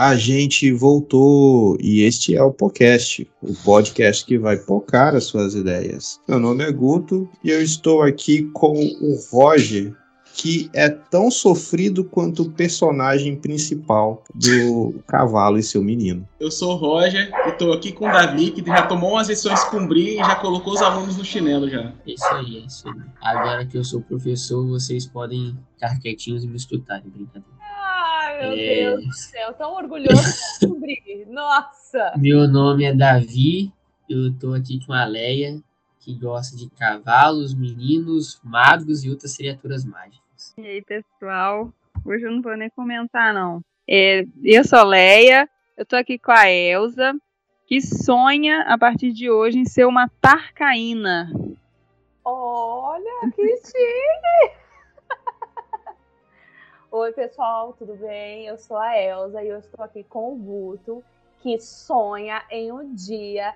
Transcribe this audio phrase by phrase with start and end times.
[0.00, 5.54] a gente voltou e este é o podcast, o podcast que vai focar as suas
[5.54, 6.18] ideias.
[6.26, 9.94] Meu nome é Guto e eu estou aqui com o Roger,
[10.32, 16.26] que é tão sofrido quanto o personagem principal do Cavalo e seu Menino.
[16.40, 19.62] Eu sou o Roger e estou aqui com o Davi, que já tomou umas lições
[19.64, 21.92] com o Bri e já colocou os alunos no chinelo já.
[22.06, 22.94] É isso aí, é isso aí.
[23.20, 27.59] Agora que eu sou professor, vocês podem ficar quietinhos e me escutarem, brincadeira.
[28.40, 28.56] Meu É.
[28.56, 31.26] Deus do céu, tão orgulhoso de descobrir.
[31.28, 32.14] Nossa!
[32.16, 33.70] Meu nome é Davi,
[34.08, 35.60] eu tô aqui com a Leia,
[36.00, 40.54] que gosta de cavalos, meninos, magos e outras criaturas mágicas.
[40.56, 41.70] E aí, pessoal?
[42.04, 43.60] Hoje eu não vou nem comentar, não.
[43.86, 45.46] É, eu sou Leia,
[45.76, 47.12] eu tô aqui com a Elsa,
[47.66, 51.30] que sonha, a partir de hoje, em ser uma Tarcaína.
[52.24, 54.59] Olha, que chique!
[56.92, 58.46] Oi, pessoal, tudo bem?
[58.46, 61.04] Eu sou a Elza e eu estou aqui com o Guto,
[61.40, 63.54] que sonha em um dia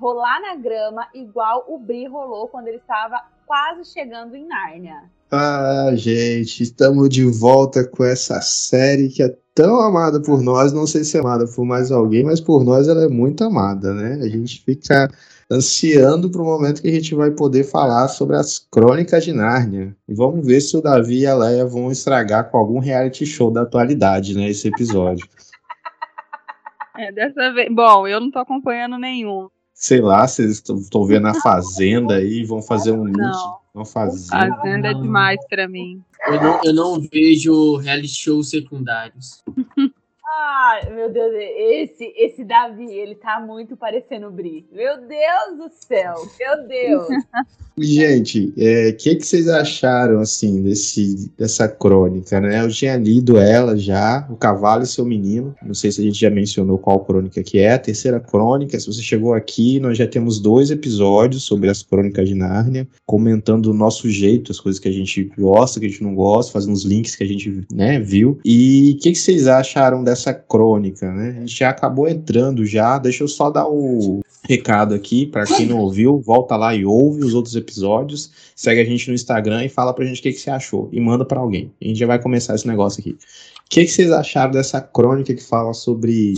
[0.00, 5.04] rolar na grama igual o Bri rolou quando ele estava quase chegando em Nárnia.
[5.30, 10.72] Ah, gente, estamos de volta com essa série que é tão amada por nós.
[10.72, 13.94] Não sei se é amada por mais alguém, mas por nós ela é muito amada,
[13.94, 14.14] né?
[14.24, 15.08] A gente fica
[15.52, 19.94] ansiando para o momento que a gente vai poder falar sobre as crônicas de Nárnia.
[20.08, 23.50] E vamos ver se o Davi e a Leia vão estragar com algum reality show
[23.50, 24.48] da atualidade, né?
[24.48, 25.26] Esse episódio.
[26.94, 27.74] É, dessa vez.
[27.74, 29.48] Bom, eu não tô acompanhando nenhum.
[29.72, 33.04] Sei lá, vocês estão vendo a Fazenda aí e vão fazer um.
[33.04, 33.58] Não.
[33.72, 34.28] Vão fazer.
[34.28, 36.02] Fazenda é demais pra mim.
[36.26, 39.42] Eu não, eu não vejo reality shows secundários.
[40.34, 44.66] Ai, meu Deus, esse, esse Davi, ele tá muito parecendo o Bri.
[44.72, 47.08] Meu Deus do céu, meu Deus.
[47.76, 52.62] Gente, o que, que vocês acharam assim desse, dessa crônica, né?
[52.62, 55.54] Eu tinha lido ela já, O Cavalo e Seu Menino.
[55.62, 57.72] Não sei se a gente já mencionou qual crônica que é.
[57.72, 62.28] A terceira crônica, se você chegou aqui, nós já temos dois episódios sobre as crônicas
[62.28, 66.02] de Nárnia, comentando do nosso jeito, as coisas que a gente gosta, que a gente
[66.02, 68.38] não gosta, fazendo os links que a gente né, viu.
[68.44, 71.36] E o que, que vocês acharam dessa crônica, né?
[71.38, 72.98] A gente já acabou entrando já.
[72.98, 77.24] Deixa eu só dar o recado aqui para quem não ouviu, volta lá e ouve
[77.24, 80.40] os outros episódios, segue a gente no Instagram e fala pra gente o que, que
[80.40, 81.72] você achou e manda pra alguém.
[81.80, 83.10] A gente já vai começar esse negócio aqui.
[83.10, 86.34] O que, que vocês acharam dessa crônica que fala sobre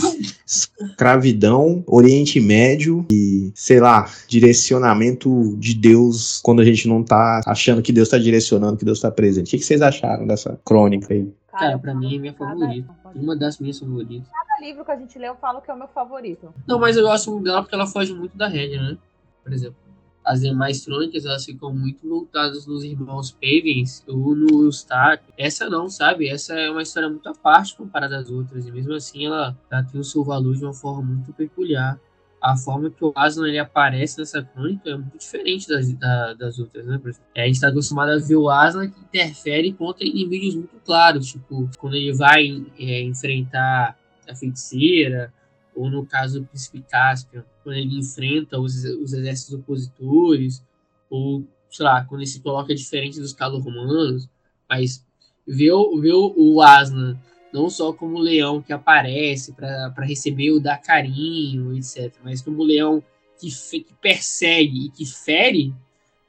[0.47, 7.83] escravidão, Oriente Médio e, sei lá, direcionamento de Deus quando a gente não tá achando
[7.83, 9.49] que Deus tá direcionando, que Deus tá presente?
[9.49, 11.27] O que, que vocês acharam dessa crônica aí?
[11.59, 12.95] Cara, pra mim é minha favorita.
[13.15, 14.29] Uma das minhas favoritas.
[14.29, 16.53] Cada livro que a gente lê, eu falo que é o meu favorito.
[16.67, 18.99] Não, mas eu gosto muito dela porque ela foge muito da regra, né?
[19.43, 19.77] Por exemplo,
[20.25, 25.33] as demais crônicas, elas ficam muito voltadas nos irmãos Pavens ou no Eustáquio.
[25.37, 26.29] Essa não, sabe?
[26.29, 28.67] Essa é uma história muito à parte comparada às outras.
[28.67, 32.01] E mesmo assim, ela, ela tem o seu valor de uma forma muito peculiar.
[32.47, 36.59] A forma que o Aslan ele aparece nessa crônica é muito diferente das, da- das
[36.59, 37.01] outras, né?
[37.35, 41.27] É, a gente está acostumado a ver o Aslan que interfere contra inimigos muito claros.
[41.33, 42.45] Tipo, quando ele vai
[42.79, 45.33] é, enfrentar a feiticeira,
[45.75, 50.63] ou no caso do Príncipe Caspian, quando ele enfrenta os, os exércitos opositores,
[51.09, 54.29] ou, sei lá, quando ele se coloca diferente dos calor-romanos,
[54.69, 55.03] mas
[55.47, 57.17] ver, o- ver o Aslan
[57.55, 63.01] não só como leão que aparece para receber o dar carinho, etc., mas como leão
[63.39, 65.73] que, que persegue e que fere,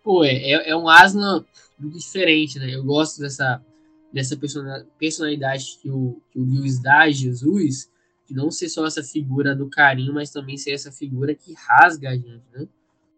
[0.03, 1.43] pô, é, é- é um Aslan
[1.79, 2.69] muito diferente, né?
[2.69, 3.59] Eu gosto dessa,
[4.13, 7.89] dessa persona- personalidade que o, que o Lewis dá a Jesus,
[8.29, 12.11] de não ser só essa figura do carinho, mas também ser essa figura que rasga
[12.11, 12.67] a gente, né?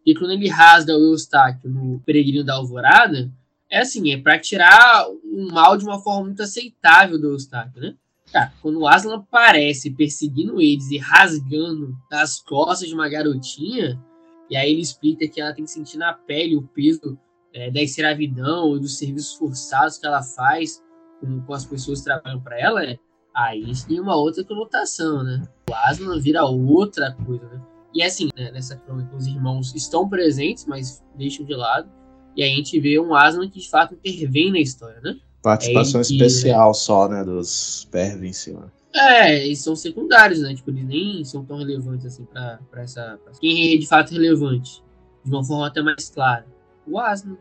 [0.05, 3.29] E quando ele rasga o Eustáquio no Peregrino da Alvorada,
[3.69, 7.95] é assim, é para tirar o mal de uma forma muito aceitável do Eustáquio, né?
[8.31, 14.01] Cara, quando o Aslan aparece perseguindo eles e rasgando as costas de uma garotinha,
[14.49, 17.17] e aí ele explica que ela tem que sentir na pele o peso
[17.53, 20.83] é, da escravidão e dos serviços forçados que ela faz
[21.19, 22.99] com, com as pessoas que trabalham para ela, é,
[23.33, 25.47] aí tem uma outra conotação, né?
[25.69, 27.61] O Aslan vira outra coisa, né?
[27.93, 31.89] E assim, né, nessa crônica, os irmãos estão presentes, mas deixam de lado.
[32.37, 35.17] E aí a gente vê um Aslan que de fato intervém na história, né?
[35.41, 36.27] Participação É incrível.
[36.27, 37.23] especial só, né?
[37.23, 38.71] Dos Pervin em cima.
[38.93, 40.53] É, e são secundários, né?
[40.55, 43.19] Tipo, eles nem são tão relevantes assim pra, pra essa.
[43.23, 43.33] Pra...
[43.39, 44.83] Quem é de fato relevante?
[45.25, 46.45] De uma forma até mais clara.
[46.85, 47.37] O Asno,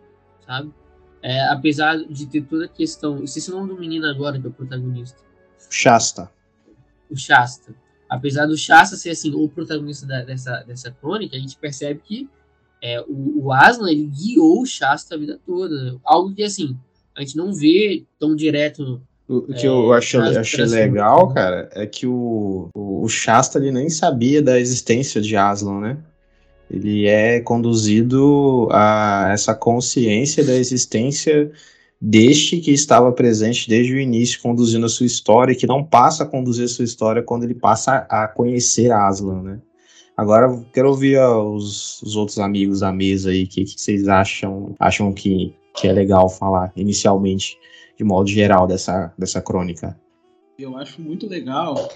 [0.47, 0.73] sabe?
[1.23, 3.19] É, apesar de ter toda a questão.
[3.19, 5.19] Eu esqueci o nome do menino agora, que é o protagonista.
[5.71, 6.31] Shasta.
[7.11, 7.75] O Shasta.
[8.09, 12.29] Apesar do Shasta ser assim, o protagonista da- dessa, dessa crônica, a gente percebe que
[12.83, 15.99] é, o, o Aslan ele guiou o Shasta a vida toda.
[16.05, 16.77] Algo que assim,
[17.17, 21.87] a gente não vê tão direto O, que É, eu achei, achei legal, cara, é
[21.87, 25.99] que o, o, o Shasta ele nem sabia da existência de Aslan, né?
[26.71, 31.51] Ele é conduzido a essa consciência da existência
[32.01, 36.25] deste que estava presente desde o início, conduzindo a sua história, e que não passa
[36.25, 39.61] a conduzir a sua história quando ele passa a conhecer Aslan, né?
[40.17, 44.75] Agora quero ouvir os, os outros amigos da mesa aí, o que, que vocês acham,
[44.79, 47.59] acham que, que é legal falar inicialmente,
[47.99, 49.99] de modo geral, dessa, dessa crônica.
[50.59, 51.91] Eu acho muito legal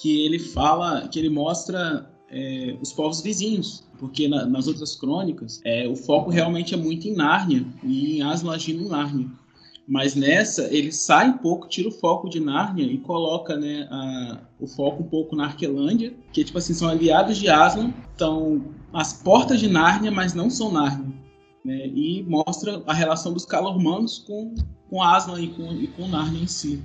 [0.00, 5.60] que ele fala, que ele mostra é, os povos vizinhos, porque na- nas outras crônicas
[5.64, 9.28] é, o foco realmente é muito em Nárnia e em Aslan agindo em Nárnia.
[9.88, 14.40] Mas nessa ele sai um pouco, tira o foco de Nárnia e coloca né, a-
[14.58, 19.12] o foco um pouco na Arquelândia, que tipo assim são aliados de Aslan, estão às
[19.12, 21.14] portas de Nárnia, mas não são Nárnia.
[21.64, 24.54] né, e mostra a relação dos calormanos com,
[24.88, 26.80] com Aslan e com, e com Nárnia em si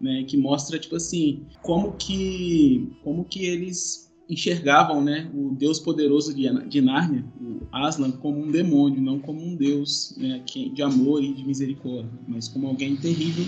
[0.00, 6.34] né, que mostra tipo assim como que como que eles enxergavam né, o Deus poderoso
[6.34, 10.82] de, de Nárnia, o Aslan, como um demônio, não como um Deus né, que- de
[10.82, 13.44] amor e de misericórdia, mas como alguém terrível,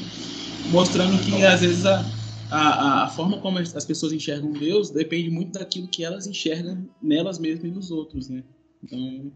[0.67, 2.11] mostrando que às vezes a,
[2.51, 6.87] a, a forma como as as pessoas enxergam Deus depende muito daquilo que elas enxergam
[7.03, 8.43] nelas mesmas e nos outros, né?
[8.83, 9.33] Então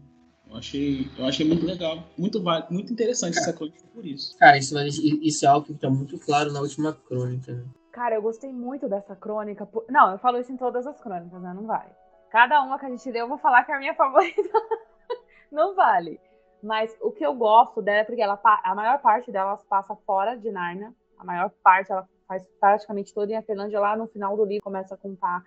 [0.49, 2.41] eu achei, eu achei muito legal, muito
[2.71, 4.35] muito interessante essa coisa por isso.
[4.37, 4.75] Cara, isso,
[5.21, 7.53] isso é algo que fica muito claro na última crônica.
[7.53, 7.63] Né?
[7.91, 9.65] Cara, eu gostei muito dessa crônica.
[9.65, 11.53] por- Não, eu falo isso em todas as crônicas, né?
[11.53, 11.89] Não vale.
[12.29, 14.61] Cada uma que a gente deu, eu vou falar que é a minha favorita.
[15.51, 16.19] Não vale.
[16.61, 20.35] Mas o que eu gosto dela é porque ela, a maior parte delas passa fora
[20.35, 20.93] de Narnia.
[21.17, 23.79] A maior parte ela faz praticamente toda em Arquelândia.
[23.79, 25.43] Lá no final do livro começa a contar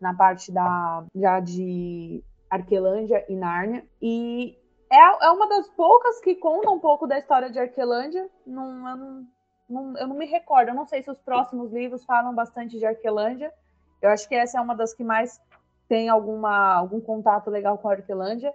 [0.00, 3.86] na parte da já de Arquelândia e Nárnia.
[4.02, 4.58] E
[4.90, 8.28] é, é uma das poucas que conta um pouco da história de Arquelândia.
[8.46, 9.26] Não, eu, não,
[9.68, 10.68] não- eu não me recordo.
[10.68, 13.52] Eu não sei se os próximos livros falam bastante de Arquelândia.
[14.00, 15.40] Eu acho que essa é uma das que mais
[15.88, 18.52] tem alguma, algum contato legal com a Arquelândia.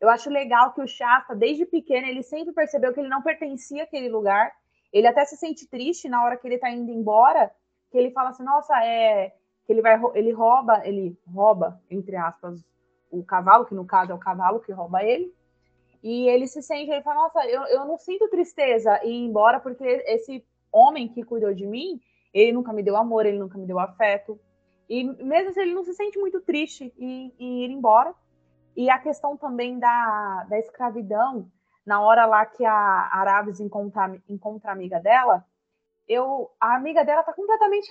[0.00, 3.84] Eu acho legal que o Shasta, desde pequeno, ele sempre percebeu que ele não pertencia
[3.84, 4.50] àquele lugar.
[4.92, 7.50] Ele até se sente triste na hora que ele tá indo embora,
[7.90, 9.32] que ele fala assim, nossa, é
[9.66, 12.64] que ele vai ele rouba, ele rouba entre aspas
[13.10, 15.32] o cavalo, que no caso é o cavalo que rouba ele.
[16.02, 19.60] E ele se sente, ele fala, nossa, eu, eu não sinto tristeza em ir embora
[19.60, 22.00] porque esse homem que cuidou de mim,
[22.32, 24.38] ele nunca me deu amor, ele nunca me deu afeto.
[24.88, 28.14] E mesmo assim, ele não se sente muito triste em, em ir embora.
[28.76, 31.50] E a questão também da, da escravidão,
[31.84, 35.44] na hora lá que a Aravis encontra, encontra a amiga dela,
[36.10, 37.88] eu, a amiga dela tá completamente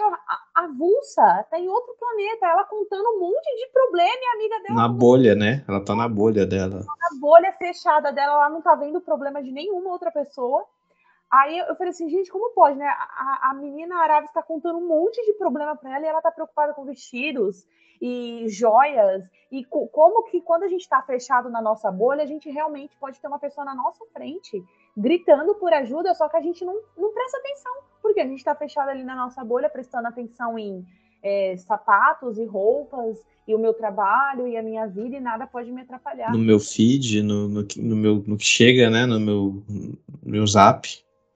[0.54, 4.82] avulsa, tá em outro planeta, ela contando um monte de problema e a amiga dela
[4.82, 5.64] Na bolha, né?
[5.66, 6.82] Ela tá na bolha dela.
[6.82, 10.66] a bolha fechada dela, ela não tá vendo problema de nenhuma outra pessoa.
[11.32, 12.88] Aí eu falei assim, gente, como pode, né?
[12.88, 16.32] A, a menina Aravis está contando um monte de problema para ela e ela tá
[16.32, 17.68] preocupada com vestidos
[18.02, 19.24] e joias.
[19.52, 22.96] E co- como que quando a gente tá fechado na nossa bolha, a gente realmente
[22.98, 24.64] pode ter uma pessoa na nossa frente
[24.98, 28.56] gritando por ajuda, só que a gente não, não presta atenção, porque a gente tá
[28.56, 30.84] fechado ali na nossa bolha, prestando atenção em
[31.22, 35.72] é, sapatos e roupas e o meu trabalho e a minha vida e nada pode
[35.72, 36.32] me atrapalhar.
[36.32, 39.06] No meu feed, no, no, no meu, no que chega, né?
[39.06, 40.88] No meu, no meu zap.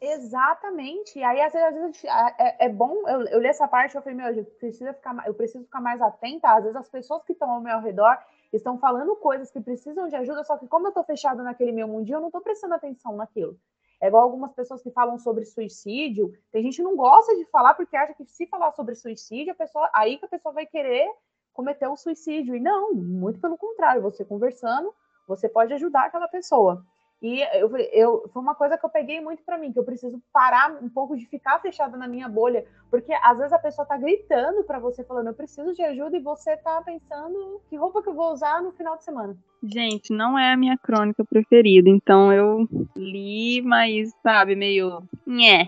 [0.05, 1.17] Exatamente.
[1.17, 2.03] E aí, às vezes, às vezes,
[2.37, 3.07] é, é bom.
[3.07, 6.01] Eu, eu li essa parte, eu falei, meu, eu preciso, ficar, eu preciso ficar mais
[6.01, 6.49] atenta.
[6.49, 8.17] Às vezes, as pessoas que estão ao meu redor
[8.51, 11.87] estão falando coisas que precisam de ajuda, só que, como eu tô fechado naquele meu
[11.87, 13.57] mundinho, eu não tô prestando atenção naquilo.
[14.01, 16.33] É igual algumas pessoas que falam sobre suicídio.
[16.51, 19.55] Tem gente que não gosta de falar porque acha que se falar sobre suicídio, a
[19.55, 21.09] pessoa, aí que a pessoa vai querer
[21.53, 22.57] cometer um suicídio.
[22.57, 24.93] E não, muito pelo contrário, você conversando,
[25.25, 26.85] você pode ajudar aquela pessoa.
[27.23, 30.21] E eu, eu, foi uma coisa que eu peguei muito pra mim, que eu preciso
[30.33, 33.95] parar um pouco de ficar fechada na minha bolha, porque às vezes a pessoa tá
[33.95, 38.09] gritando pra você, falando, eu preciso de ajuda, e você tá pensando que roupa que
[38.09, 39.37] eu vou usar no final de semana.
[39.63, 45.01] Gente, não é a minha crônica preferida, então eu li, mas, sabe, meio.
[45.25, 45.65] Nhé.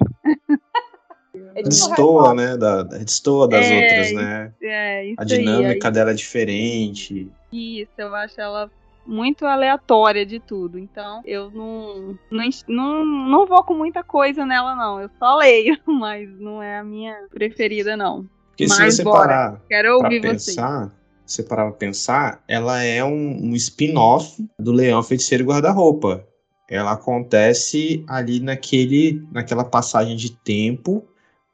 [1.34, 2.58] É tipo Destoa, né?
[2.58, 4.54] Da, destoa das É, outras, né?
[4.62, 7.32] É, isso A aí, dinâmica dela é diferente.
[7.54, 8.70] aí, Isso, eu acho ela
[9.06, 10.78] muito aleatória de tudo.
[10.80, 15.00] Então, eu não, não, não, não vou com muita coisa nela, não.
[15.02, 18.26] Eu só leio, mas não é a minha preferida, não.
[18.50, 19.20] Porque Mas se você bora.
[19.28, 20.92] parar Quero ouvir pensar,
[21.26, 26.26] se você parar pra pensar, ela é um, um spin-off do Leão Feiticeiro Guarda-Roupa.
[26.70, 31.06] Ela acontece ali naquele, naquela passagem de tempo,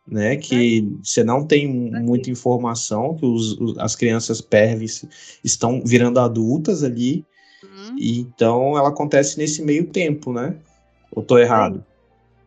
[0.08, 0.38] né?
[0.38, 5.06] Que você não tem muita informação, que os, os- as crianças perves
[5.44, 7.26] estão virando adultas ali.
[7.92, 10.56] Hum, E então ela acontece nesse meio tempo, né?
[11.12, 11.84] Ou tô errado?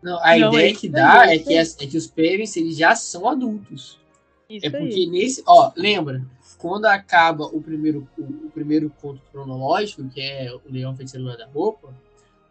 [0.02, 2.56] Não, a Não, ideia é que dá é isso que, as- é que os Pavens
[2.56, 3.98] eles já são adultos.
[4.48, 5.06] Isso É porque aí.
[5.06, 5.42] nesse.
[5.46, 6.22] Ó, lembra?
[6.58, 11.94] Quando acaba o primeiro, o, o primeiro conto cronológico, que é o Leão Feiticeiro Guarda-Roupa,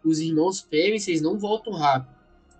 [0.04, 2.12] os irmãos Pavens eles não voltam rápido.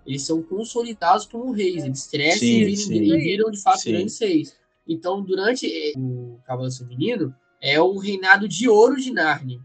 [0.05, 1.83] Eles são consolidados como reis.
[1.83, 2.93] Eles crescem Sim, e, viram, sim.
[2.95, 3.91] e viram de fato Sim.
[3.91, 4.55] grandes reis.
[4.87, 9.59] Então, durante eh, o Cavalo Feminino, é o reinado de ouro de Nárnia.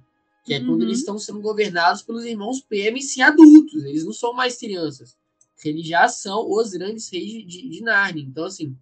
[0.50, 0.82] Que é quando Uhum.
[0.88, 3.84] eles estão sendo governados pelos irmãos Pavens, sim, adultos.
[3.84, 5.16] Eles não são mais crianças.
[5.64, 8.24] Eles já são os grandes reis de, de, de Nárnia.
[8.24, 8.76] Então, assim,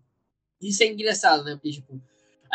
[0.62, 1.56] isso é engraçado, né?
[1.56, 2.00] Porque, tipo,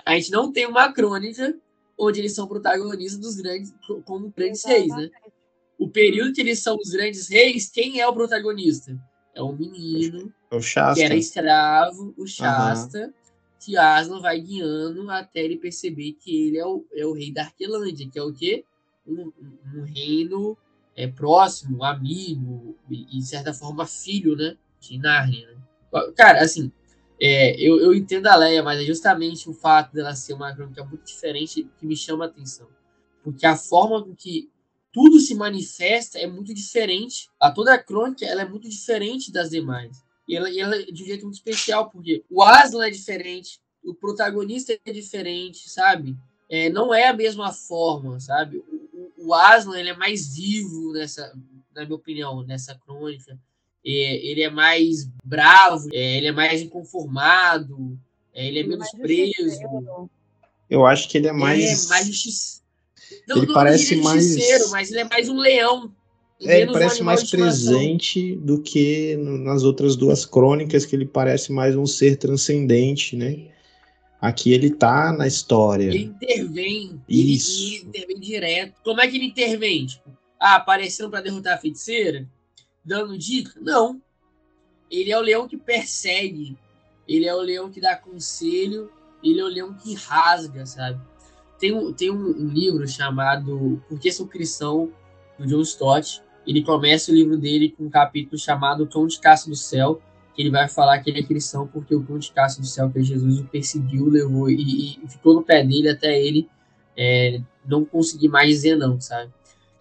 [0.04, 1.56] a gente não tem uma crônica
[1.96, 3.72] onde eles são protagonistas dos grandes,
[4.04, 5.12] como grandes reis, né?
[5.78, 9.00] O período que eles são os grandes reis, quem é o protagonista?
[9.36, 10.96] É um menino É o Shasta.
[10.96, 13.14] que era escravo, o Shasta,
[13.64, 17.44] que Aslan vai guiando até ele perceber que ele é o, é o rei da
[17.44, 18.66] Arquelândia, que é o quê?
[19.06, 19.32] Um,
[19.76, 20.58] um- reino
[20.96, 24.56] é, próximo, amigo, e, de certa forma filho, né?
[24.80, 25.58] De Nárnia, né?
[26.16, 26.72] Cara, assim,
[27.20, 30.84] é, eu, eu entendo a Leia, mas é justamente o fato dela ser uma crônica
[30.84, 32.68] muito diferente que me chama a atenção.
[33.24, 34.50] Porque a forma com que
[34.92, 37.30] tudo se manifesta é muito diferente.
[37.40, 40.04] A toda a crônica ela é muito diferente das demais.
[40.28, 43.60] E ela, e ela é de um jeito muito especial, porque o Aslan é diferente,
[43.84, 46.16] o protagonista é diferente, sabe?
[46.50, 48.64] É, não é a mesma forma, sabe?
[49.26, 51.34] O, Aslan ele é mais vivo nessa,
[51.76, 53.38] na minha opinião, nessa crônica.
[53.86, 58.00] É, ele é mais bravo, é, ele é mais inconformado,
[58.34, 59.60] é, ele é menos preso.
[60.70, 61.86] Eu acho que ele é mais.
[61.86, 62.64] É, mais justiceiro.
[63.28, 65.94] Não, Ele não parece mais- mas ele é mais um leão.
[66.42, 71.06] É, ele um parece animal mais presente do que nas outras duas crônicas, que ele
[71.06, 73.53] parece mais um ser transcendente, né?
[74.24, 75.90] Aqui ele tá na história.
[75.90, 77.02] Ele intervém.
[77.10, 77.68] Ele, Isso.
[77.68, 78.74] ele intervém direto.
[78.82, 79.86] Como é que ele intervém?
[79.86, 82.26] Tipo, ah, aparecendo pra derrotar a feiticeira?
[82.86, 83.52] Dando dica?
[83.60, 84.02] Não.
[84.90, 86.58] Ele é o leão que persegue.
[87.06, 88.90] Ele é o leão que dá conselho.
[89.22, 91.02] Ele é o leão que rasga, sabe?
[91.60, 94.90] Tem um, tem um, um livro chamado Por que Sou Cristão,
[95.38, 96.22] do John Stott.
[96.48, 100.02] Ele começa o livro dele com um capítulo chamado Cão de Caça do Céu,
[100.34, 102.90] que ele vai falar que ele é cristão porque o cão de caça do céu,
[102.90, 106.50] que é Jesus, o perseguiu, levou e, e ficou no pé dele até ele
[106.98, 109.32] é, não conseguir mais dizer não, sabe?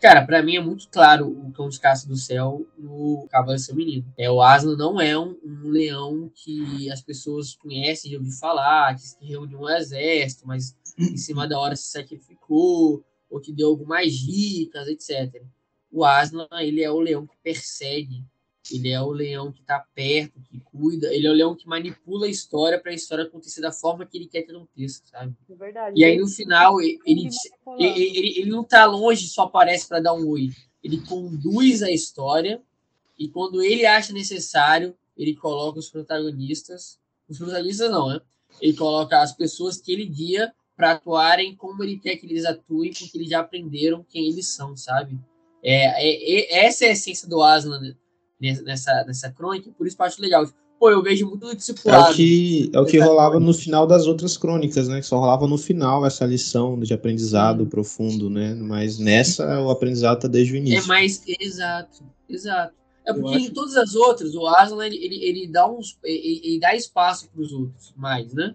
[0.01, 3.75] Cara, pra mim é muito claro o cão de caça do céu no Cavalo Seu
[3.75, 4.05] Menino.
[4.19, 8.97] É, o Aslan não é um, um leão que as pessoas conhecem de ouvir falar,
[8.97, 13.69] que, que reuniu um exército, mas em cima da hora se sacrificou, ou que deu
[13.69, 15.41] algumas dicas, etc.
[15.89, 18.25] O Aslan, ele é o leão que persegue,
[18.71, 22.27] ele é o leão que tá perto, que cuida, ele é o leão que manipula
[22.27, 25.35] a história para a história acontecer da forma que ele quer que aconteça, sabe?
[25.51, 25.99] É verdade.
[26.01, 27.29] E aí no final ele, ele,
[27.79, 30.51] Ele- ele, não tá longe, só aparece para dar um oi.
[30.83, 32.63] Ele conduz a história
[33.19, 38.21] e quando ele acha necessário, ele coloca os protagonistas, os protagonistas não, né?
[38.61, 42.93] Ele coloca as pessoas que ele guia para atuarem como ele quer que eles atuem,
[42.93, 45.19] porque eles já aprenderam quem eles são, sabe?
[45.63, 47.95] É, é- é- essa é a essência do Aslan né,
[48.63, 50.45] nessa, nessa crônica, por isso que eu acho legal.
[50.79, 52.13] Pô, eu vejo muito do É discipulado.
[52.13, 54.99] o que, é o que rolava no final das outras crônicas, né?
[55.01, 57.69] Que só rolava no final essa lição de aprendizado Sim.
[57.71, 58.53] profundo, né?
[58.55, 60.89] Mas nessa o aprendizado tá desde o É início.
[60.89, 61.23] mais.
[61.39, 62.75] Exato, exato.
[63.07, 65.97] É porque acho- em todas as outras, o Aslan ele, ele, ele dá uns.
[66.03, 68.53] Ele, ele dá espaço para os outros mais, né?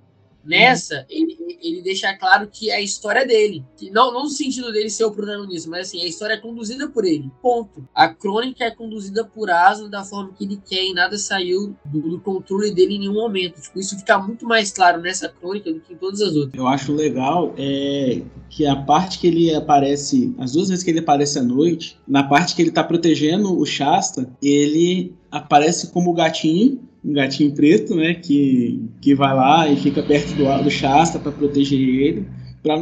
[0.48, 3.66] Nessa, ele, ele deixa claro que é a história dele.
[3.76, 6.88] Que não, não no sentido dele ser o protagonista, mas assim, a história é conduzida
[6.88, 7.30] por ele.
[7.42, 7.88] Ponto.
[7.94, 12.02] A crônica é conduzida por Aslan da forma que ele quer e nada saiu do,
[12.10, 13.62] do controle dele em nenhum momento.
[13.62, 16.54] Tipo, isso fica muito mais claro nessa crônica do que em todas as outras.
[16.54, 21.00] Eu acho legal é que a parte que ele aparece, as duas vezes que ele
[21.00, 26.80] aparece à noite, na parte que ele tá protegendo o Shasta, ele aparece como gatinho,
[27.08, 31.32] um gatinho preto, né, que, que vai lá e fica perto do, do Shasta para
[31.32, 32.28] proteger ele,
[32.62, 32.78] para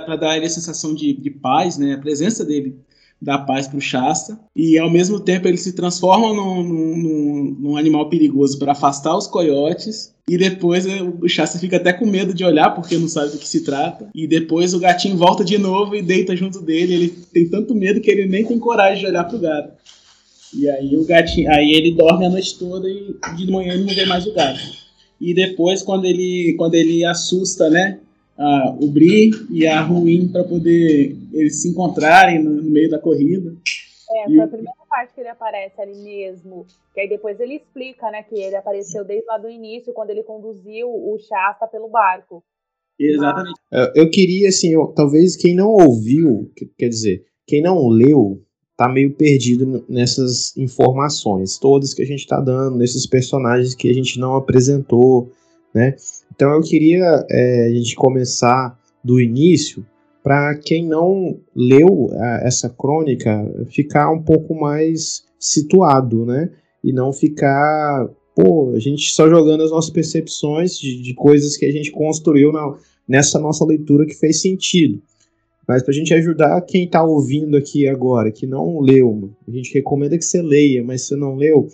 [0.00, 2.76] para dar ele a sensação de, de paz, né, a presença dele
[3.20, 4.38] dá paz pro Shasta.
[4.54, 9.26] E ao mesmo tempo ele se transforma num, num, num animal perigoso para afastar os
[9.26, 10.14] coiotes.
[10.28, 13.38] E depois é, o Shasta fica até com medo de olhar, porque não sabe do
[13.38, 14.08] que se trata.
[14.14, 16.94] E depois o gatinho volta de novo e deita junto dele.
[16.94, 19.72] Ele tem tanto medo que ele nem tem coragem de olhar pro gato.
[20.54, 21.50] E aí o gatinho.
[21.50, 24.60] Aí ele dorme a noite toda e de manhã ele não vê mais o gato.
[25.20, 28.00] E depois, quando ele, quando ele assusta, né?
[28.38, 32.98] a, o Bri e a Ruim para poder eles se encontrarem no, no meio da
[32.98, 33.52] corrida.
[34.10, 36.64] É, foi a primeira parte que ele aparece ali mesmo.
[36.94, 40.22] Que aí depois ele explica, né, que ele apareceu desde lá do início, quando ele
[40.22, 42.42] conduziu o Shasta pelo barco.
[42.98, 43.60] Exatamente.
[43.70, 48.40] Eu, eu queria, assim, eu- talvez quem não ouviu, que- quer dizer, quem não leu,
[48.78, 53.92] tá meio perdido nessas informações todas que a gente tá dando, nesses personagens que a
[53.92, 55.32] gente não apresentou,
[55.74, 55.96] né?
[56.32, 59.84] Então eu queria é, a gente começar do início
[60.22, 63.28] para quem não leu a- essa crônica
[63.68, 66.48] ficar um pouco mais situado, né?
[66.84, 71.66] E não ficar, pô, a gente só jogando as nossas percepções de, de coisas que
[71.66, 72.76] a gente construiu na,
[73.08, 75.02] nessa nossa leitura que fez sentido.
[75.68, 79.74] Mas para a gente ajudar quem está ouvindo aqui agora, que não leu, a gente
[79.74, 81.68] recomenda que você leia, mas se não leu,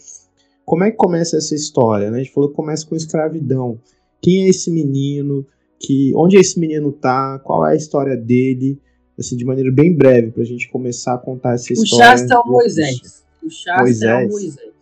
[0.64, 2.10] como é que começa essa história?
[2.10, 2.18] Né?
[2.18, 3.80] A gente falou que começa com escravidão.
[4.20, 5.46] Quem é esse menino?
[5.78, 7.38] Que, onde esse menino tá?
[7.44, 8.80] Qual é a história dele?
[9.16, 12.04] Assim, de maneira bem breve, para a gente começar a contar essa O história.
[12.04, 13.24] Shasta é o Moisés.
[13.44, 14.26] O Shasta é Moisés.
[14.26, 14.74] o Moisés.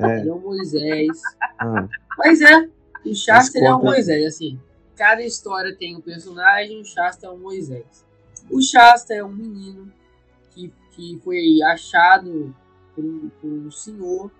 [0.00, 0.20] É.
[0.20, 1.08] Ele é o Moisés.
[1.60, 2.68] Ah, Mas é,
[3.04, 4.56] o Shasta ele é o Moisés, assim.
[4.94, 8.07] Cada história tem um personagem, o Shasta é o Moisés.
[8.50, 9.92] O Shasta é um menino
[10.50, 12.54] que, que foi achado
[12.94, 14.30] por um, por um senhor,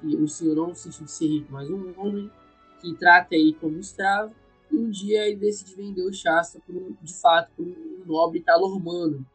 [0.00, 2.30] que o senhor não no sentido de ser rico, mas um homem,
[2.80, 4.34] que trata ele como escravo,
[4.70, 8.40] e um dia ele decide vender o Shasta, por um- de fato, por um nobre
[8.40, 9.26] calormano.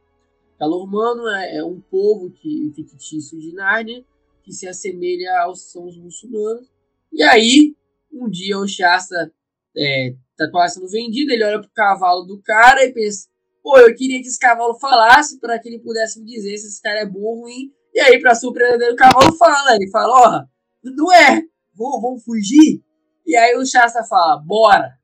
[0.60, 4.06] Calormano é, é um povo que, fictício de Nárnia,
[4.44, 6.68] que se assemelha aos são os muçulmanos.
[7.12, 7.76] E aí,
[8.12, 9.34] um dia o Shasta
[9.76, 13.28] é, tá quase sendo vendido, ele olha pro cavalo do cara e pensa,
[13.62, 16.82] pô, eu queria que esse cavalo falasse para que ele pudesse me dizer se esse
[16.82, 17.72] cara é bom ou ruim.
[17.94, 20.46] E aí, pra surpreender dele, o cavalo fala, ele fala, ó,
[20.84, 21.42] não é,
[21.76, 22.84] vamos, vamos fugir?
[23.26, 24.98] E aí o Shasta fala, bora.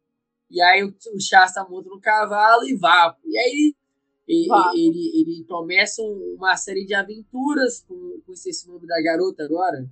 [0.49, 3.19] E aí o, o Shasta monta no cavalo e vapo.
[3.25, 3.75] E aí
[4.27, 9.43] ele, ele, ele começa um- uma série de aventuras com, com esse nome da garota
[9.43, 9.85] agora.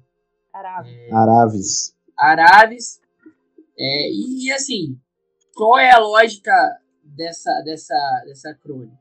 [0.51, 0.89] Caraca.
[1.11, 1.95] Araves.
[2.17, 3.01] Araves.
[3.77, 4.97] É, e, e, assim,
[5.53, 6.53] qual é a lógica
[7.15, 8.97] dessa, dessa, dessa crônica?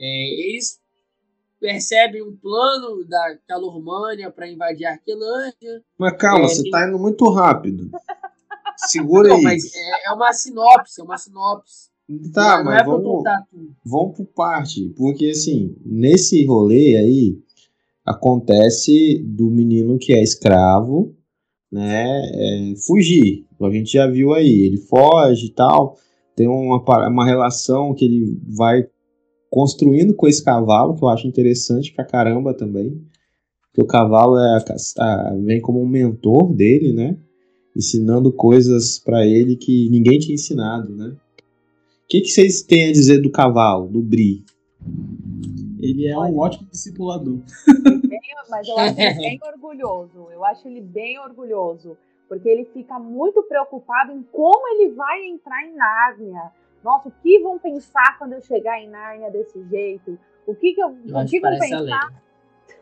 [0.00, 0.78] É, eles
[1.58, 5.82] percebem um plano da Calormânia para invadir a Arquelândia.
[5.98, 7.90] Mas calma, É, você tem- tá indo muito rápido.
[8.76, 9.42] Segura Não, aí.
[9.42, 11.88] mas é, é uma sinopse, é uma sinopse.
[12.32, 13.76] Tá, não mas é pra eu vamos, contar tudo.
[13.84, 14.90] vamos por parte.
[14.96, 17.38] Porque, assim, nesse rolê aí,
[18.04, 21.16] acontece do menino que é escravo,
[21.72, 23.44] né, é, fugir.
[23.60, 25.98] A gente já viu aí, ele foge e tal,
[26.36, 28.86] tem uma, uma relação que ele vai
[29.50, 33.00] construindo com esse cavalo, que eu acho interessante pra caramba também.
[33.72, 34.64] Que o cavalo é a
[35.02, 37.16] a- vem como um mentor dele, né?
[37.74, 41.08] Ensinando coisas pra ele que ninguém tinha ensinado, né?
[41.08, 44.44] O que, que vocês têm a dizer do cavalo, do Bri?
[45.80, 47.38] Ele é um ótimo discipulador.
[48.08, 50.28] Bem- mas eu acho ele bem orgulhoso.
[50.32, 51.96] Eu acho ele bem orgulhoso.
[52.28, 56.52] Porque ele fica muito preocupado em como ele vai entrar em Nárnia.
[56.82, 60.18] Nossa, o que vão pensar quando eu chegar em Nárnia desse jeito?
[60.46, 61.80] O que, que, eu, Eu o que vão a pensar?
[61.80, 62.10] Leila.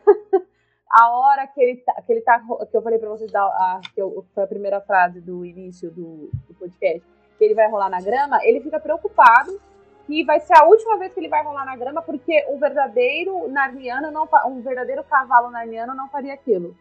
[0.89, 3.81] a hora que ele tá, que ele tá, que eu falei pra vocês, da, a,
[3.93, 7.03] que eu- foi a primeira frase do início do, do podcast,
[7.37, 9.59] que ele vai rolar na grama, ele fica preocupado
[10.05, 13.47] que vai ser a última vez que ele vai rolar na grama, porque um verdadeiro
[13.49, 16.75] narniano não, um verdadeiro cavalo narniano não faria aquilo.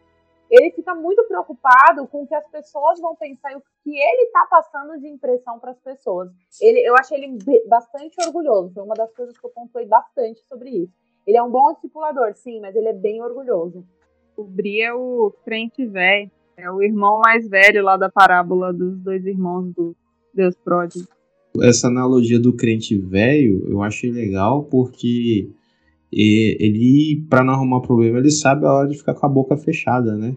[0.50, 4.30] Ele fica muito preocupado com o que as pessoas vão pensar e o que ele
[4.30, 6.30] tá passando de impressão para as pessoas.
[6.60, 8.72] Ele, eu achei ele bastante orgulhoso.
[8.74, 10.92] Foi uma das coisas que eu pontuei bastante sobre isso.
[11.26, 13.84] Ele é um bom discipulador, sim, mas ele é bem orgulhoso.
[14.36, 16.30] O Bri é o crente velho.
[16.56, 19.96] É o irmão mais velho lá da parábola dos dois irmãos do
[20.32, 21.06] Deus pródigo.
[21.62, 25.50] essa analogia do crente velho, eu achei legal porque
[26.14, 29.56] e- ele, pra não arrumar problema, ele sabe a hora de ficar com a boca
[29.56, 30.36] fechada, né?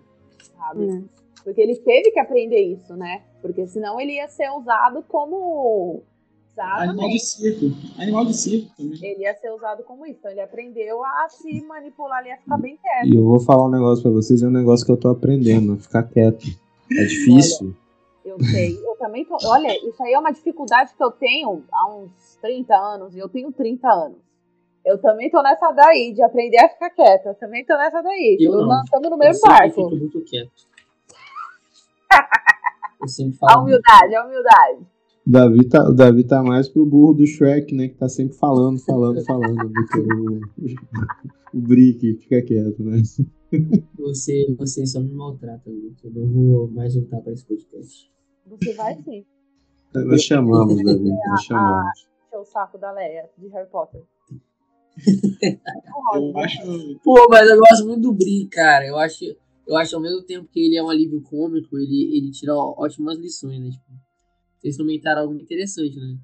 [0.67, 0.85] sabe?
[0.85, 1.05] Hum.
[1.43, 3.21] Porque ele teve que aprender isso, né?
[3.41, 6.03] Porque senão ele ia ser usado como.
[6.57, 7.65] Animal de circo.
[7.99, 8.99] Animal de circo também.
[9.01, 10.17] Ele ia ser usado como isso.
[10.19, 13.07] Então ele aprendeu a se manipular ali, a ficar bem quieto.
[13.07, 15.77] E eu vou falar um negócio pra vocês, é um negócio que eu tô aprendendo,
[15.77, 16.47] ficar quieto.
[16.91, 17.75] É difícil.
[18.25, 18.75] Eu sei.
[18.83, 19.37] Eu também tô.
[19.45, 22.11] Olha, isso aí é uma dificuldade que eu tenho há uns
[22.41, 24.17] 30 anos, e eu tenho 30 anos.
[24.87, 27.29] Eu também tô nessa daí, de aprender a ficar quieta.
[27.29, 28.37] Eu também tô nessa daí.
[28.39, 28.81] Eu não.
[28.83, 29.75] estamos no Eu mesmo sempre barco.
[29.75, 30.51] fico muito quieto.
[33.01, 33.63] Eu sempre A falo.
[33.63, 34.79] humildade, a humildade.
[35.27, 37.89] O Davi tá, o Davi tá mais pro burro do Shrek, né?
[37.89, 39.55] Que tá sempre falando, falando, falando.
[39.67, 40.39] do que o,
[41.53, 43.01] o Brick fica quieto, né?
[43.99, 46.07] Você, você só me maltrata, Guto.
[46.07, 48.09] Eu não vou mais voltar para esse podcast.
[48.47, 49.25] Você vai sim.
[49.93, 52.07] Nós chamamos, Davi, nós chamamos.
[52.27, 54.01] Encher o saco da Leia, de Harry Potter.
[56.15, 56.99] Eu acho.
[57.03, 58.85] Pô, mas eu gosto muito do Bri, cara.
[58.85, 59.25] Eu acho,
[59.67, 63.17] eu acho ao mesmo tempo que ele é um alívio cômico, ele, ele tira ótimas
[63.17, 63.69] lições, né?
[63.69, 63.85] Tipo,
[64.59, 66.17] vocês comentaram algo interessante, né?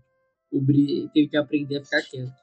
[0.51, 2.33] O Bri teve que aprender a ficar quieto.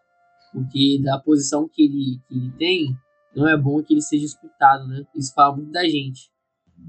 [0.52, 2.96] Porque da posição que ele, que ele tem,
[3.34, 5.04] não é bom que ele seja escutado, né?
[5.14, 6.30] Isso fala muito da gente.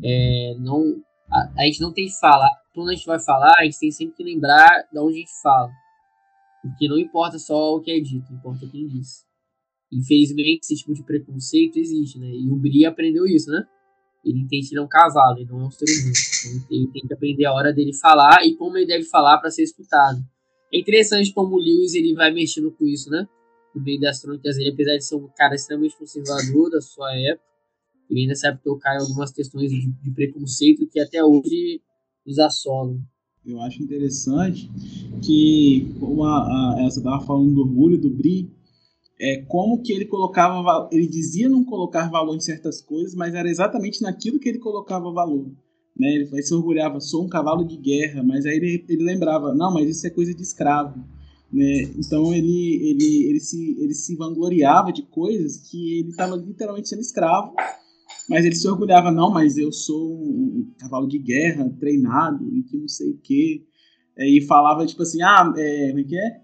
[0.04, 0.84] É, não,
[1.30, 2.49] a, a gente não tem que falar.
[2.73, 5.41] Quando a gente vai falar, a gente tem sempre que lembrar de onde a gente
[5.41, 5.69] fala.
[6.62, 9.25] Porque não importa só o que é dito, importa quem diz.
[9.91, 12.32] Infelizmente, esse tipo de preconceito existe, né?
[12.34, 13.65] E o Bri aprendeu isso, né?
[14.23, 16.13] Ele entende que ele é um cavalo, ele não é um ser humano.
[16.45, 19.49] Então, ele tem que aprender a hora dele falar e como ele deve falar para
[19.49, 20.23] ser escutado.
[20.73, 23.27] É interessante como o Lewis ele vai mexendo com isso, né?
[23.75, 27.45] No meio das crônicas dele, apesar de ser um cara extremamente conservador da sua época,
[28.10, 31.82] ele ainda sabe tocar em algumas questões de, de preconceito que até hoje
[32.25, 33.01] nos assolam.
[33.45, 34.69] Eu acho interessante
[35.25, 38.51] que, como a, a Elsa estava falando do orgulho do Bri,
[39.22, 43.36] é como que ele colocava, va- ele dizia não colocar valor em certas coisas, mas
[43.36, 45.46] era exatamente naquilo que ele colocava valor.
[45.96, 46.08] Né?
[46.16, 49.72] Ele, ele se orgulhava, sou um cavalo de guerra, mas aí ele, ele lembrava, não,
[49.72, 51.00] mas isso é coisa de escravo.
[51.54, 51.84] Né?
[52.00, 57.02] Então ele, ele, ele, se, ele se vangloriava de coisas que ele estava literalmente sendo
[57.02, 57.54] escravo,
[58.28, 62.76] mas ele se orgulhava, não, mas eu sou um cavalo de guerra, treinado, e que
[62.76, 63.66] não sei o quê.
[64.18, 66.42] É, e falava, tipo assim, ah, é, como é que é?